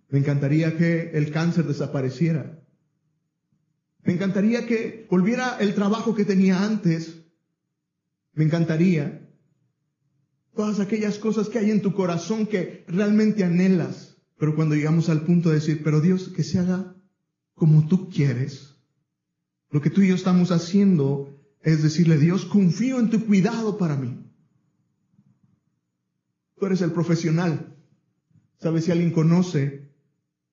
Me 0.07 0.19
encantaría 0.19 0.77
que 0.77 1.11
el 1.11 1.31
cáncer 1.31 1.65
desapareciera. 1.65 2.62
Me 4.03 4.13
encantaría 4.13 4.65
que 4.65 5.07
volviera 5.09 5.57
el 5.59 5.75
trabajo 5.75 6.13
que 6.13 6.25
tenía 6.25 6.63
antes. 6.63 7.21
Me 8.33 8.43
encantaría 8.43 9.29
todas 10.55 10.79
aquellas 10.79 11.17
cosas 11.17 11.49
que 11.49 11.59
hay 11.59 11.71
en 11.71 11.81
tu 11.81 11.93
corazón 11.93 12.45
que 12.45 12.85
realmente 12.87 13.43
anhelas. 13.43 14.17
Pero 14.37 14.55
cuando 14.55 14.75
llegamos 14.75 15.09
al 15.09 15.21
punto 15.21 15.49
de 15.49 15.55
decir, 15.55 15.81
pero 15.83 16.01
Dios, 16.01 16.29
que 16.29 16.43
se 16.43 16.59
haga 16.59 16.95
como 17.53 17.87
tú 17.87 18.09
quieres, 18.09 18.75
lo 19.69 19.81
que 19.81 19.89
tú 19.89 20.01
y 20.01 20.09
yo 20.09 20.15
estamos 20.15 20.51
haciendo 20.51 21.39
es 21.61 21.81
decirle, 21.81 22.17
Dios, 22.17 22.45
confío 22.45 22.99
en 22.99 23.09
tu 23.09 23.25
cuidado 23.25 23.77
para 23.77 23.95
mí. 23.95 24.19
Tú 26.57 26.65
eres 26.65 26.81
el 26.81 26.91
profesional. 26.91 27.75
Sabes, 28.59 28.85
si 28.85 28.91
alguien 28.91 29.11
conoce 29.11 29.93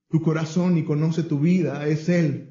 tu 0.09 0.23
corazón 0.23 0.79
y 0.79 0.85
conoce 0.85 1.23
tu 1.25 1.41
vida, 1.41 1.87
es 1.87 2.09
Él. 2.09 2.50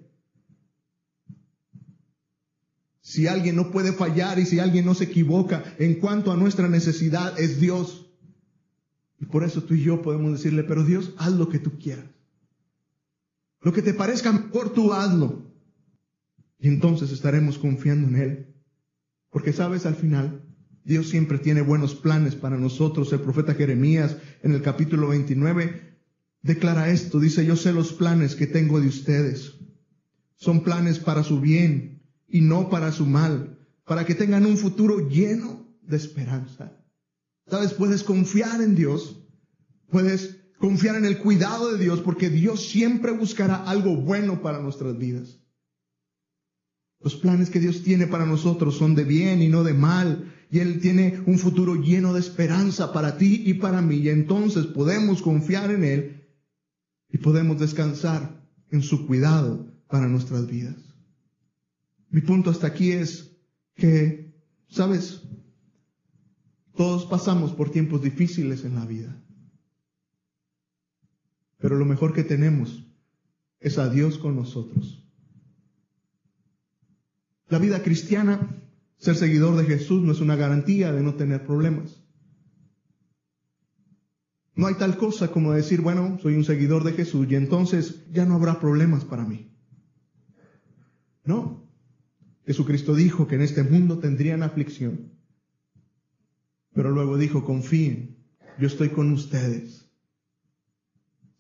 Si 3.10 3.26
alguien 3.26 3.56
no 3.56 3.72
puede 3.72 3.92
fallar 3.92 4.38
y 4.38 4.46
si 4.46 4.60
alguien 4.60 4.86
no 4.86 4.94
se 4.94 5.06
equivoca 5.06 5.64
en 5.80 5.96
cuanto 5.96 6.32
a 6.32 6.38
nuestra 6.38 6.68
necesidad, 6.68 7.40
es 7.40 7.60
Dios. 7.60 8.06
Y 9.20 9.26
por 9.26 9.44
eso 9.44 9.64
tú 9.64 9.74
y 9.74 9.82
yo 9.82 10.04
podemos 10.04 10.32
decirle, 10.34 10.64
pero 10.64 10.84
Dios, 10.84 11.16
haz 11.18 11.32
lo 11.32 11.50
que 11.50 11.58
tú 11.58 11.80
quieras. 11.80 12.06
Lo 13.62 13.74
que 13.74 13.82
te 13.82 13.96
parezca 13.96 14.32
mejor, 14.32 14.74
tú 14.74 14.94
hazlo. 14.94 15.52
Y 16.60 16.68
entonces 16.68 17.12
estaremos 17.12 17.58
confiando 17.58 18.08
en 18.10 18.16
Él. 18.16 18.56
Porque 19.32 19.54
sabes, 19.54 19.88
al 19.88 19.96
final, 19.96 20.44
Dios 20.84 21.10
siempre 21.10 21.40
tiene 21.40 21.62
buenos 21.62 21.96
planes 21.96 22.36
para 22.36 22.58
nosotros. 22.60 23.12
El 23.12 23.22
profeta 23.22 23.56
Jeremías 23.56 24.18
en 24.44 24.54
el 24.54 24.62
capítulo 24.62 25.08
29 25.08 25.98
declara 26.44 26.92
esto. 26.92 27.20
Dice, 27.20 27.44
yo 27.44 27.56
sé 27.56 27.74
los 27.74 27.92
planes 27.92 28.36
que 28.36 28.46
tengo 28.46 28.80
de 28.80 28.88
ustedes. 28.88 29.56
Son 30.36 30.64
planes 30.64 31.00
para 31.00 31.24
su 31.24 31.42
bien 31.42 31.99
y 32.30 32.42
no 32.42 32.70
para 32.70 32.92
su 32.92 33.06
mal, 33.06 33.58
para 33.86 34.06
que 34.06 34.16
tengan 34.16 34.46
un 34.46 34.58
futuro 34.58 35.10
lleno 35.10 35.68
de 35.82 35.98
esperanza. 35.98 36.72
Sabes, 37.48 37.74
puedes 37.74 38.04
confiar 38.04 38.62
en 38.62 38.76
Dios, 38.76 39.18
puedes 39.90 40.38
confiar 40.60 40.96
en 40.96 41.06
el 41.06 41.18
cuidado 41.18 41.72
de 41.72 41.84
Dios, 41.84 42.02
porque 42.02 42.30
Dios 42.30 42.68
siempre 42.70 43.12
buscará 43.12 43.64
algo 43.64 43.96
bueno 43.96 44.42
para 44.42 44.62
nuestras 44.62 44.98
vidas. 44.98 45.40
Los 47.02 47.16
planes 47.16 47.50
que 47.50 47.60
Dios 47.60 47.82
tiene 47.82 48.08
para 48.08 48.26
nosotros 48.26 48.78
son 48.78 48.94
de 48.94 49.06
bien 49.06 49.42
y 49.42 49.48
no 49.48 49.64
de 49.64 49.74
mal. 49.74 50.34
Y 50.52 50.60
Él 50.60 50.82
tiene 50.82 51.22
un 51.28 51.40
futuro 51.40 51.76
lleno 51.76 52.14
de 52.14 52.20
esperanza 52.20 52.92
para 52.92 53.18
ti 53.18 53.44
y 53.46 53.54
para 53.56 53.82
mí. 53.82 53.98
Y 53.98 54.10
entonces 54.10 54.66
podemos 54.66 55.22
confiar 55.22 55.72
en 55.72 55.84
Él 55.84 56.28
y 57.10 57.20
podemos 57.20 57.58
descansar 57.60 58.46
en 58.70 58.82
su 58.82 59.08
cuidado 59.08 59.66
para 59.88 60.08
nuestras 60.08 60.48
vidas. 60.48 60.89
Mi 62.10 62.22
punto 62.22 62.50
hasta 62.50 62.68
aquí 62.68 62.92
es 62.92 63.36
que, 63.76 64.34
¿sabes? 64.68 65.22
Todos 66.76 67.06
pasamos 67.06 67.52
por 67.54 67.72
tiempos 67.72 68.02
difíciles 68.02 68.66
en 68.66 68.76
la 68.76 68.86
vida. 68.86 69.22
Pero 71.58 71.76
lo 71.76 71.86
mejor 71.86 72.14
que 72.14 72.24
tenemos 72.24 72.86
es 73.60 73.78
a 73.78 73.90
Dios 73.90 74.18
con 74.18 74.36
nosotros. 74.36 75.06
La 77.50 77.60
vida 77.60 77.84
cristiana, 77.84 78.56
ser 78.98 79.16
seguidor 79.16 79.58
de 79.58 79.66
Jesús 79.66 80.02
no 80.02 80.12
es 80.12 80.22
una 80.22 80.36
garantía 80.36 80.94
de 80.94 81.04
no 81.04 81.16
tener 81.16 81.46
problemas. 81.46 82.02
No 84.56 84.68
hay 84.68 84.76
tal 84.76 84.98
cosa 84.98 85.32
como 85.32 85.54
decir, 85.54 85.82
bueno, 85.82 86.20
soy 86.22 86.36
un 86.36 86.44
seguidor 86.44 86.84
de 86.84 86.94
Jesús 86.94 87.28
y 87.30 87.36
entonces 87.36 88.06
ya 88.12 88.26
no 88.26 88.36
habrá 88.36 88.60
problemas 88.60 89.06
para 89.06 89.24
mí. 89.24 89.52
No. 91.24 91.69
Jesucristo 92.50 92.96
dijo 92.96 93.28
que 93.28 93.36
en 93.36 93.42
este 93.42 93.62
mundo 93.62 94.00
tendrían 94.00 94.42
aflicción. 94.42 95.12
Pero 96.74 96.90
luego 96.90 97.16
dijo, 97.16 97.46
confíen, 97.46 98.26
yo 98.58 98.66
estoy 98.66 98.90
con 98.90 99.12
ustedes. 99.12 99.88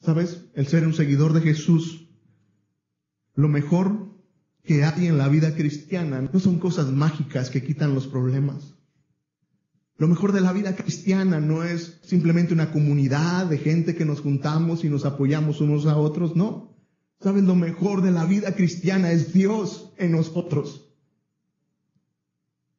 ¿Sabes? 0.01 0.45
El 0.53 0.67
ser 0.67 0.85
un 0.85 0.93
seguidor 0.93 1.33
de 1.33 1.41
Jesús, 1.41 2.11
lo 3.33 3.47
mejor 3.47 4.19
que 4.61 4.83
hay 4.83 5.07
en 5.07 5.17
la 5.17 5.29
vida 5.29 5.55
cristiana 5.55 6.21
no 6.31 6.39
son 6.39 6.59
cosas 6.59 6.91
mágicas 6.91 7.49
que 7.49 7.63
quitan 7.63 7.95
los 7.95 8.05
problemas. 8.05 8.75
Lo 9.97 10.07
mejor 10.07 10.31
de 10.31 10.41
la 10.41 10.53
vida 10.53 10.75
cristiana 10.75 11.39
no 11.39 11.63
es 11.63 12.01
simplemente 12.03 12.53
una 12.53 12.71
comunidad 12.71 13.47
de 13.47 13.57
gente 13.57 13.95
que 13.95 14.05
nos 14.05 14.21
juntamos 14.21 14.83
y 14.83 14.89
nos 14.89 15.05
apoyamos 15.05 15.59
unos 15.59 15.87
a 15.87 15.97
otros, 15.97 16.35
no. 16.35 16.77
¿Sabes? 17.19 17.45
Lo 17.45 17.55
mejor 17.55 18.03
de 18.03 18.11
la 18.11 18.25
vida 18.25 18.55
cristiana 18.55 19.11
es 19.11 19.33
Dios 19.33 19.91
en 19.97 20.11
nosotros. 20.11 20.85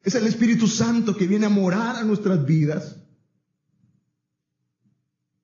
Es 0.03 0.15
el 0.15 0.27
Espíritu 0.27 0.67
Santo 0.67 1.17
que 1.17 1.27
viene 1.27 1.47
a 1.47 1.51
morar 1.51 1.97
a 1.97 2.05
nuestras 2.05 2.45
vidas 2.47 2.97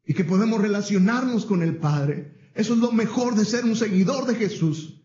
y 0.07 0.15
que 0.15 0.25
podemos 0.25 0.61
relacionarnos 0.61 1.45
con 1.45 1.63
el 1.63 1.77
Padre. 1.77 2.37
Eso 2.55 2.75
es 2.75 2.81
lo 2.81 2.93
mejor 2.93 3.35
de 3.35 3.45
ser 3.45 3.65
un 3.65 3.77
seguidor 3.77 4.27
de 4.27 4.35
Jesús. 4.37 5.03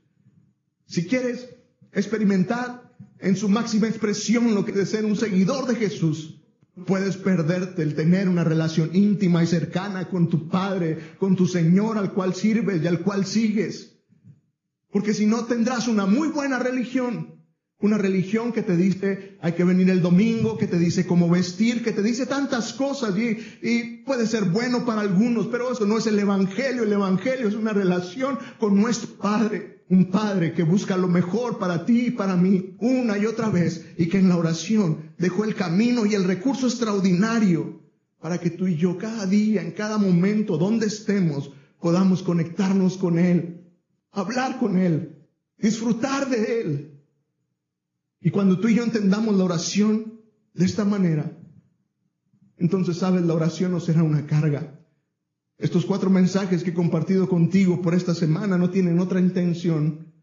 Si 0.85 1.05
quieres 1.05 1.49
experimentar 1.91 2.95
en 3.19 3.35
su 3.35 3.49
máxima 3.49 3.87
expresión 3.87 4.55
lo 4.55 4.63
que 4.63 4.79
es 4.79 4.89
ser 4.89 5.05
un 5.05 5.17
seguidor 5.17 5.67
de 5.67 5.75
Jesús, 5.75 6.41
puedes 6.85 7.17
perderte 7.17 7.83
el 7.83 7.95
tener 7.95 8.29
una 8.29 8.45
relación 8.45 8.91
íntima 8.93 9.43
y 9.43 9.47
cercana 9.47 10.07
con 10.09 10.29
tu 10.29 10.47
Padre, 10.47 11.15
con 11.19 11.35
tu 11.35 11.45
Señor 11.45 11.97
al 11.97 12.13
cual 12.13 12.33
sirves 12.33 12.81
y 12.81 12.87
al 12.87 13.01
cual 13.01 13.25
sigues. 13.25 13.97
Porque 14.91 15.13
si 15.13 15.25
no 15.25 15.45
tendrás 15.45 15.87
una 15.87 16.05
muy 16.05 16.29
buena 16.29 16.59
religión, 16.59 17.40
una 17.81 17.97
religión 17.97 18.51
que 18.51 18.61
te 18.61 18.77
dice 18.77 19.37
hay 19.41 19.53
que 19.53 19.63
venir 19.63 19.89
el 19.89 20.01
domingo, 20.01 20.57
que 20.57 20.67
te 20.67 20.77
dice 20.77 21.05
cómo 21.05 21.29
vestir, 21.29 21.83
que 21.83 21.91
te 21.91 22.03
dice 22.03 22.25
tantas 22.25 22.73
cosas 22.73 23.17
y, 23.17 23.37
y, 23.61 23.97
puede 24.05 24.27
ser 24.27 24.45
bueno 24.45 24.85
para 24.85 25.01
algunos, 25.01 25.47
pero 25.47 25.71
eso 25.71 25.85
no 25.85 25.97
es 25.97 26.07
el 26.07 26.19
Evangelio. 26.19 26.83
El 26.83 26.93
Evangelio 26.93 27.47
es 27.47 27.55
una 27.55 27.73
relación 27.73 28.37
con 28.59 28.75
nuestro 28.75 29.17
Padre. 29.17 29.81
Un 29.89 30.09
Padre 30.09 30.53
que 30.53 30.63
busca 30.63 30.95
lo 30.95 31.09
mejor 31.09 31.59
para 31.59 31.85
ti 31.85 32.07
y 32.07 32.11
para 32.11 32.37
mí 32.37 32.75
una 32.79 33.17
y 33.17 33.25
otra 33.25 33.49
vez 33.49 33.85
y 33.97 34.07
que 34.07 34.19
en 34.19 34.29
la 34.29 34.37
oración 34.37 35.11
dejó 35.17 35.43
el 35.43 35.53
camino 35.53 36.05
y 36.05 36.13
el 36.13 36.23
recurso 36.23 36.67
extraordinario 36.67 37.81
para 38.21 38.37
que 38.39 38.51
tú 38.51 38.67
y 38.67 38.77
yo 38.77 38.97
cada 38.97 39.25
día, 39.25 39.61
en 39.61 39.71
cada 39.71 39.97
momento, 39.97 40.57
donde 40.57 40.85
estemos, 40.85 41.51
podamos 41.79 42.21
conectarnos 42.21 42.95
con 42.97 43.17
Él, 43.17 43.65
hablar 44.11 44.59
con 44.59 44.77
Él, 44.77 45.17
disfrutar 45.57 46.29
de 46.29 46.61
Él. 46.61 46.90
Y 48.21 48.29
cuando 48.29 48.59
tú 48.59 48.67
y 48.67 48.75
yo 48.75 48.83
entendamos 48.83 49.35
la 49.35 49.43
oración 49.43 50.21
de 50.53 50.65
esta 50.65 50.85
manera, 50.85 51.37
entonces 52.57 52.97
sabes, 52.97 53.23
la 53.23 53.33
oración 53.33 53.71
no 53.71 53.79
será 53.79 54.03
una 54.03 54.27
carga. 54.27 54.79
Estos 55.57 55.85
cuatro 55.85 56.09
mensajes 56.09 56.63
que 56.63 56.69
he 56.69 56.73
compartido 56.73 57.27
contigo 57.27 57.81
por 57.81 57.95
esta 57.95 58.13
semana 58.13 58.57
no 58.57 58.69
tienen 58.69 58.99
otra 58.99 59.19
intención 59.19 60.13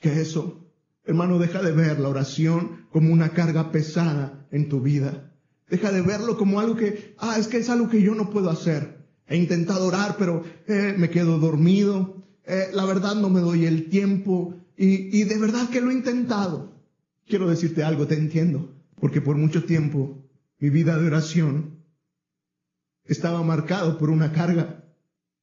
que 0.00 0.20
eso. 0.20 0.66
Hermano, 1.04 1.38
deja 1.38 1.62
de 1.62 1.72
ver 1.72 2.00
la 2.00 2.08
oración 2.08 2.86
como 2.90 3.12
una 3.12 3.30
carga 3.30 3.70
pesada 3.72 4.46
en 4.50 4.68
tu 4.68 4.80
vida. 4.80 5.32
Deja 5.68 5.90
de 5.92 6.02
verlo 6.02 6.38
como 6.38 6.60
algo 6.60 6.76
que, 6.76 7.14
ah, 7.18 7.36
es 7.38 7.48
que 7.48 7.58
es 7.58 7.68
algo 7.68 7.88
que 7.88 8.02
yo 8.02 8.14
no 8.14 8.30
puedo 8.30 8.50
hacer. 8.50 9.06
He 9.26 9.36
intentado 9.36 9.86
orar, 9.86 10.16
pero 10.18 10.44
eh, 10.66 10.94
me 10.96 11.10
quedo 11.10 11.38
dormido. 11.38 12.22
Eh, 12.44 12.68
la 12.72 12.84
verdad 12.84 13.14
no 13.14 13.30
me 13.30 13.40
doy 13.40 13.66
el 13.66 13.88
tiempo. 13.88 14.54
Y, 14.76 15.18
y 15.18 15.24
de 15.24 15.38
verdad 15.38 15.68
que 15.70 15.80
lo 15.80 15.90
he 15.90 15.94
intentado. 15.94 16.71
Quiero 17.32 17.48
decirte 17.48 17.82
algo, 17.82 18.06
te 18.06 18.14
entiendo. 18.14 18.74
Porque 19.00 19.22
por 19.22 19.38
mucho 19.38 19.64
tiempo 19.64 20.22
mi 20.58 20.68
vida 20.68 20.98
de 20.98 21.06
oración 21.06 21.82
estaba 23.04 23.42
marcado 23.42 23.96
por 23.96 24.10
una 24.10 24.32
carga. 24.32 24.84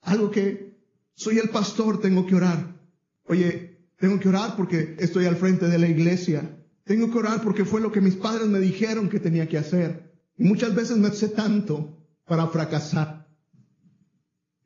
Algo 0.01 0.29
que 0.29 0.77
soy 1.15 1.39
el 1.39 1.49
pastor, 1.49 1.99
tengo 1.99 2.27
que 2.27 2.35
orar. 2.35 2.79
Oye, 3.23 3.89
tengo 3.97 4.19
que 4.19 4.29
orar 4.29 4.55
porque 4.55 4.97
estoy 4.99 5.25
al 5.25 5.37
frente 5.37 5.67
de 5.67 5.79
la 5.79 5.87
iglesia. 5.87 6.63
Tengo 6.83 7.09
que 7.09 7.17
orar 7.17 7.41
porque 7.41 7.65
fue 7.65 7.81
lo 7.81 7.91
que 7.91 8.01
mis 8.01 8.17
padres 8.17 8.47
me 8.47 8.59
dijeron 8.59 9.09
que 9.09 9.19
tenía 9.19 9.49
que 9.49 9.57
hacer. 9.57 10.13
Y 10.37 10.43
muchas 10.43 10.75
veces 10.75 10.95
me 10.97 11.09
sé 11.09 11.29
tanto 11.29 12.05
para 12.27 12.45
fracasar. 12.49 13.27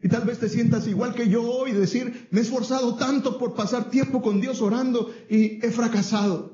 Y 0.01 0.09
tal 0.09 0.25
vez 0.25 0.39
te 0.39 0.49
sientas 0.49 0.89
igual 0.89 1.15
que 1.15 1.29
yo 1.29 1.49
hoy, 1.49 1.71
decir, 1.71 2.27
me 2.31 2.41
he 2.41 2.43
esforzado 2.43 2.97
tanto 2.97 3.37
por 3.37 3.53
pasar 3.53 3.89
tiempo 3.89 4.21
con 4.21 4.41
Dios 4.41 4.61
orando 4.61 5.09
y 5.29 5.65
he 5.65 5.71
fracasado. 5.71 6.52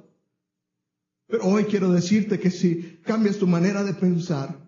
Pero 1.30 1.46
hoy 1.46 1.66
quiero 1.66 1.92
decirte 1.92 2.40
que 2.40 2.50
si 2.50 3.00
cambias 3.04 3.38
tu 3.38 3.46
manera 3.46 3.84
de 3.84 3.94
pensar 3.94 4.68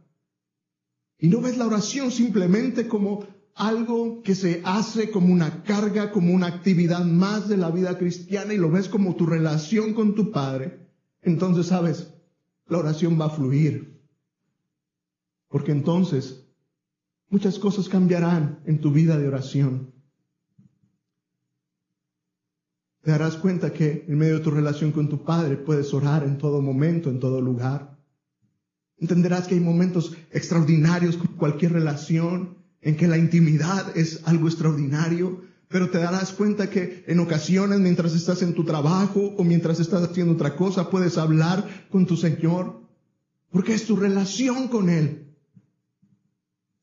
y 1.17 1.27
no 1.27 1.41
ves 1.41 1.57
la 1.57 1.65
oración 1.65 2.11
simplemente 2.11 2.87
como 2.87 3.25
algo 3.55 4.21
que 4.21 4.35
se 4.35 4.61
hace 4.63 5.09
como 5.09 5.33
una 5.33 5.63
carga, 5.63 6.11
como 6.11 6.33
una 6.33 6.45
actividad 6.45 7.03
más 7.03 7.49
de 7.49 7.57
la 7.57 7.71
vida 7.71 7.97
cristiana 7.97 8.53
y 8.53 8.57
lo 8.57 8.69
ves 8.69 8.89
como 8.89 9.15
tu 9.15 9.25
relación 9.25 9.95
con 9.95 10.13
tu 10.13 10.31
Padre, 10.31 10.87
entonces 11.23 11.65
sabes, 11.65 12.13
la 12.67 12.77
oración 12.77 13.19
va 13.19 13.25
a 13.25 13.31
fluir. 13.31 13.99
Porque 15.47 15.71
entonces 15.71 16.45
muchas 17.27 17.57
cosas 17.57 17.89
cambiarán 17.89 18.61
en 18.65 18.79
tu 18.81 18.91
vida 18.91 19.17
de 19.17 19.27
oración. 19.27 19.90
Te 23.01 23.09
darás 23.09 23.35
cuenta 23.35 23.73
que 23.73 24.05
en 24.07 24.17
medio 24.17 24.35
de 24.35 24.43
tu 24.43 24.51
relación 24.51 24.91
con 24.91 25.09
tu 25.09 25.23
Padre 25.23 25.57
puedes 25.57 25.91
orar 25.93 26.23
en 26.23 26.37
todo 26.37 26.61
momento, 26.61 27.09
en 27.09 27.19
todo 27.19 27.41
lugar. 27.41 27.97
Entenderás 28.99 29.47
que 29.47 29.55
hay 29.55 29.59
momentos 29.59 30.13
extraordinarios 30.31 31.17
con 31.17 31.35
cualquier 31.35 31.73
relación 31.73 32.57
en 32.81 32.95
que 32.95 33.07
la 33.07 33.17
intimidad 33.17 33.97
es 33.97 34.21
algo 34.25 34.47
extraordinario, 34.47 35.41
pero 35.67 35.89
te 35.89 35.97
darás 35.97 36.31
cuenta 36.33 36.69
que 36.69 37.03
en 37.07 37.19
ocasiones 37.19 37.79
mientras 37.79 38.13
estás 38.13 38.43
en 38.43 38.53
tu 38.53 38.65
trabajo 38.65 39.33
o 39.35 39.43
mientras 39.43 39.79
estás 39.79 40.03
haciendo 40.03 40.33
otra 40.33 40.55
cosa 40.55 40.91
puedes 40.91 41.17
hablar 41.17 41.87
con 41.89 42.05
tu 42.05 42.15
Señor, 42.17 42.81
porque 43.49 43.73
es 43.73 43.85
tu 43.85 43.95
relación 43.95 44.67
con 44.67 44.89
Él. 44.89 45.33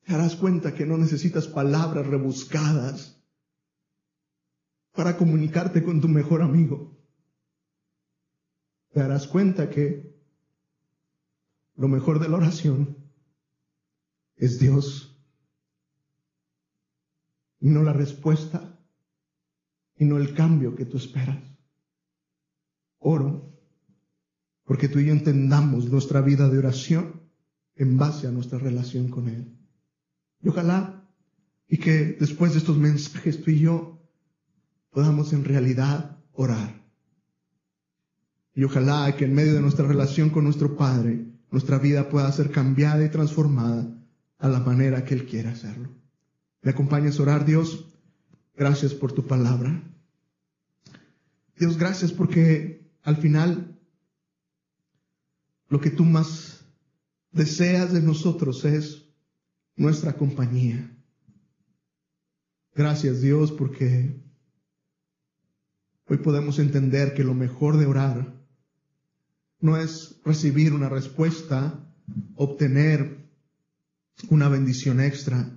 Te 0.05 0.11
darás 0.11 0.35
cuenta 0.35 0.73
que 0.73 0.85
no 0.85 0.97
necesitas 0.97 1.47
palabras 1.47 2.07
rebuscadas 2.07 3.18
para 4.93 5.17
comunicarte 5.17 5.83
con 5.83 6.01
tu 6.01 6.07
mejor 6.07 6.41
amigo. 6.41 6.97
Te 8.91 8.99
darás 8.99 9.27
cuenta 9.27 9.69
que 9.69 10.17
lo 11.75 11.87
mejor 11.87 12.19
de 12.19 12.27
la 12.27 12.37
oración 12.37 12.97
es 14.35 14.59
Dios 14.59 15.17
y 17.59 17.69
no 17.69 17.83
la 17.83 17.93
respuesta 17.93 18.79
y 19.95 20.05
no 20.05 20.17
el 20.17 20.33
cambio 20.33 20.75
que 20.75 20.85
tú 20.85 20.97
esperas. 20.97 21.43
Oro 22.97 23.49
porque 24.63 24.87
tú 24.87 24.99
y 24.99 25.07
yo 25.07 25.13
entendamos 25.13 25.89
nuestra 25.89 26.21
vida 26.21 26.47
de 26.47 26.59
oración 26.59 27.23
en 27.75 27.97
base 27.97 28.27
a 28.27 28.31
nuestra 28.31 28.59
relación 28.59 29.09
con 29.09 29.27
Él. 29.27 29.57
Y 30.41 30.49
ojalá 30.49 31.09
y 31.67 31.77
que 31.77 32.17
después 32.19 32.51
de 32.51 32.59
estos 32.59 32.77
mensajes 32.77 33.41
tú 33.41 33.51
y 33.51 33.59
yo 33.61 33.98
podamos 34.89 35.33
en 35.33 35.45
realidad 35.45 36.17
orar. 36.33 36.83
Y 38.53 38.63
ojalá 38.63 39.15
que 39.15 39.25
en 39.25 39.33
medio 39.33 39.53
de 39.53 39.61
nuestra 39.61 39.87
relación 39.87 40.29
con 40.29 40.43
nuestro 40.43 40.75
Padre, 40.75 41.25
nuestra 41.51 41.77
vida 41.77 42.09
pueda 42.09 42.31
ser 42.31 42.51
cambiada 42.51 43.05
y 43.05 43.09
transformada 43.09 43.87
a 44.37 44.47
la 44.47 44.59
manera 44.59 45.05
que 45.05 45.13
Él 45.13 45.25
quiera 45.25 45.51
hacerlo. 45.51 45.89
¿Me 46.61 46.71
acompañas 46.71 47.19
a 47.19 47.23
orar, 47.23 47.45
Dios? 47.45 47.85
Gracias 48.55 48.93
por 48.93 49.13
tu 49.13 49.25
palabra. 49.25 49.81
Dios, 51.57 51.77
gracias 51.77 52.11
porque 52.11 52.89
al 53.03 53.17
final 53.17 53.79
lo 55.69 55.79
que 55.79 55.89
tú 55.89 56.03
más 56.05 56.65
deseas 57.31 57.93
de 57.93 58.01
nosotros 58.01 58.65
es 58.65 59.05
nuestra 59.75 60.13
compañía. 60.13 60.95
Gracias 62.75 63.21
Dios 63.21 63.51
porque 63.51 64.21
hoy 66.09 66.17
podemos 66.17 66.57
entender 66.57 67.13
que 67.13 67.23
lo 67.23 67.35
mejor 67.35 67.77
de 67.77 67.85
orar 67.85 68.35
no 69.61 69.77
es 69.77 70.19
recibir 70.25 70.73
una 70.73 70.89
respuesta, 70.89 71.87
obtener 72.35 73.29
una 74.29 74.49
bendición 74.49 74.99
extra, 74.99 75.55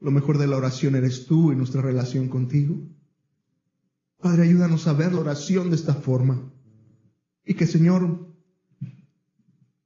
lo 0.00 0.10
mejor 0.10 0.38
de 0.38 0.46
la 0.46 0.56
oración 0.56 0.94
eres 0.94 1.26
tú 1.26 1.50
y 1.50 1.56
nuestra 1.56 1.82
relación 1.82 2.28
contigo. 2.28 2.76
Padre, 4.18 4.42
ayúdanos 4.42 4.86
a 4.86 4.92
ver 4.92 5.12
la 5.12 5.20
oración 5.20 5.70
de 5.70 5.76
esta 5.76 5.94
forma. 5.94 6.52
Y 7.44 7.54
que, 7.54 7.66
Señor, 7.66 8.28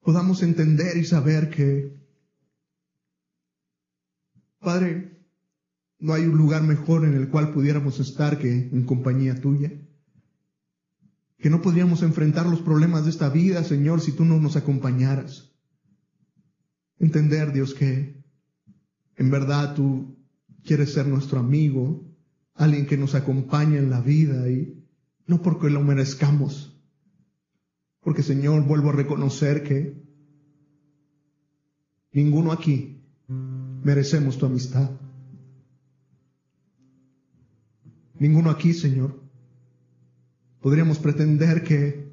podamos 0.03 0.43
entender 0.43 0.97
y 0.97 1.05
saber 1.05 1.51
que, 1.51 1.97
Padre, 4.59 5.08
no 6.01 6.15
hay 6.15 6.25
un 6.25 6.37
lugar 6.37 6.63
mejor 6.63 7.05
en 7.05 7.15
el 7.15 7.29
cual 7.29 7.53
pudiéramos 7.53 7.99
estar 7.99 8.39
que 8.39 8.53
en 8.53 8.85
compañía 8.85 9.41
tuya. 9.41 9.73
Que 11.39 11.51
no 11.51 11.63
podríamos 11.63 12.03
enfrentar 12.03 12.47
los 12.47 12.61
problemas 12.61 13.05
de 13.05 13.11
esta 13.11 13.29
vida, 13.29 13.65
Señor, 13.65 14.01
si 14.01 14.13
tú 14.13 14.25
no 14.25 14.39
nos 14.39 14.57
acompañaras. 14.57 15.53
Entender, 16.99 17.53
Dios, 17.53 17.75
que 17.75 18.25
en 19.17 19.31
verdad 19.31 19.75
tú 19.75 20.17
quieres 20.65 20.93
ser 20.93 21.07
nuestro 21.07 21.39
amigo, 21.39 22.05
alguien 22.55 22.87
que 22.87 22.97
nos 22.97 23.15
acompaña 23.15 23.79
en 23.79 23.91
la 23.91 24.01
vida 24.01 24.49
y 24.51 24.85
no 25.27 25.43
porque 25.43 25.71
lo 25.71 25.83
merezcamos. 25.83 26.77
Porque 28.01 28.23
Señor, 28.23 28.65
vuelvo 28.65 28.91
a 28.91 28.95
reconocer 28.95 29.63
que 29.63 30.03
ninguno 32.13 32.53
aquí 32.53 33.03
merecemos 33.29 34.39
tu 34.39 34.47
amistad. 34.47 34.91
Ninguno 38.19 38.51
aquí, 38.51 38.75
Señor, 38.75 39.21
podríamos 40.61 40.99
pretender 40.99 41.63
que 41.63 42.13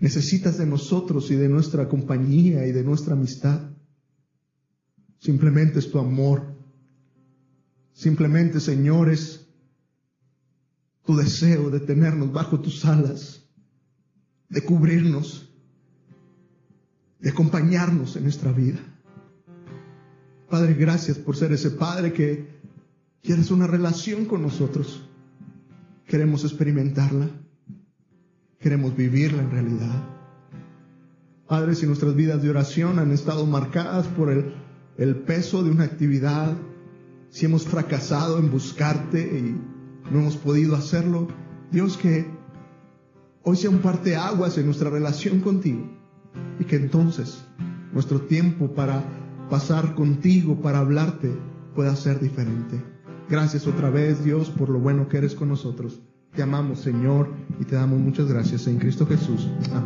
necesitas 0.00 0.58
de 0.58 0.66
nosotros 0.66 1.30
y 1.30 1.36
de 1.36 1.48
nuestra 1.48 1.88
compañía 1.88 2.66
y 2.66 2.72
de 2.72 2.82
nuestra 2.82 3.14
amistad. 3.14 3.70
Simplemente 5.18 5.78
es 5.78 5.90
tu 5.90 5.98
amor. 5.98 6.54
Simplemente, 7.92 8.60
Señor, 8.60 9.10
es 9.10 9.46
tu 11.04 11.16
deseo 11.16 11.70
de 11.70 11.80
tenernos 11.80 12.32
bajo 12.32 12.60
tus 12.60 12.84
alas, 12.84 13.42
de 14.48 14.60
cubrirnos, 14.62 15.48
de 17.20 17.30
acompañarnos 17.30 18.16
en 18.16 18.24
nuestra 18.24 18.52
vida. 18.52 18.80
Padre, 20.50 20.74
gracias 20.74 21.16
por 21.16 21.36
ser 21.36 21.52
ese 21.52 21.70
Padre 21.70 22.12
que 22.12 22.55
quieres 23.26 23.50
una 23.50 23.66
relación 23.66 24.24
con 24.24 24.40
nosotros. 24.40 25.02
Queremos 26.06 26.44
experimentarla. 26.44 27.28
Queremos 28.60 28.96
vivirla 28.96 29.42
en 29.42 29.50
realidad. 29.50 30.04
Padre, 31.48 31.74
si 31.74 31.86
nuestras 31.86 32.14
vidas 32.14 32.40
de 32.42 32.50
oración 32.50 32.98
han 33.00 33.10
estado 33.10 33.44
marcadas 33.44 34.06
por 34.06 34.30
el 34.30 35.16
peso 35.16 35.62
de 35.64 35.70
una 35.70 35.84
actividad, 35.84 36.56
si 37.30 37.46
hemos 37.46 37.64
fracasado 37.64 38.38
en 38.38 38.50
buscarte 38.50 39.20
y 39.20 40.10
no 40.10 40.20
hemos 40.20 40.36
podido 40.36 40.76
hacerlo, 40.76 41.28
Dios 41.70 41.96
que 41.96 42.26
hoy 43.42 43.56
sea 43.56 43.70
un 43.70 43.78
parteaguas 43.78 44.56
en 44.56 44.66
nuestra 44.66 44.88
relación 44.88 45.40
contigo 45.40 45.84
y 46.60 46.64
que 46.64 46.76
entonces 46.76 47.44
nuestro 47.92 48.22
tiempo 48.22 48.74
para 48.74 49.04
pasar 49.50 49.94
contigo, 49.94 50.60
para 50.60 50.78
hablarte, 50.78 51.30
pueda 51.74 51.94
ser 51.94 52.20
diferente. 52.20 52.95
Gracias 53.28 53.66
otra 53.66 53.90
vez, 53.90 54.22
Dios, 54.22 54.50
por 54.50 54.68
lo 54.68 54.78
bueno 54.78 55.08
que 55.08 55.18
eres 55.18 55.34
con 55.34 55.48
nosotros. 55.48 56.00
Te 56.34 56.42
amamos, 56.42 56.80
Señor, 56.80 57.30
y 57.58 57.64
te 57.64 57.74
damos 57.74 57.98
muchas 57.98 58.26
gracias 58.28 58.66
en 58.66 58.78
Cristo 58.78 59.06
Jesús. 59.06 59.48
Amén. 59.72 59.84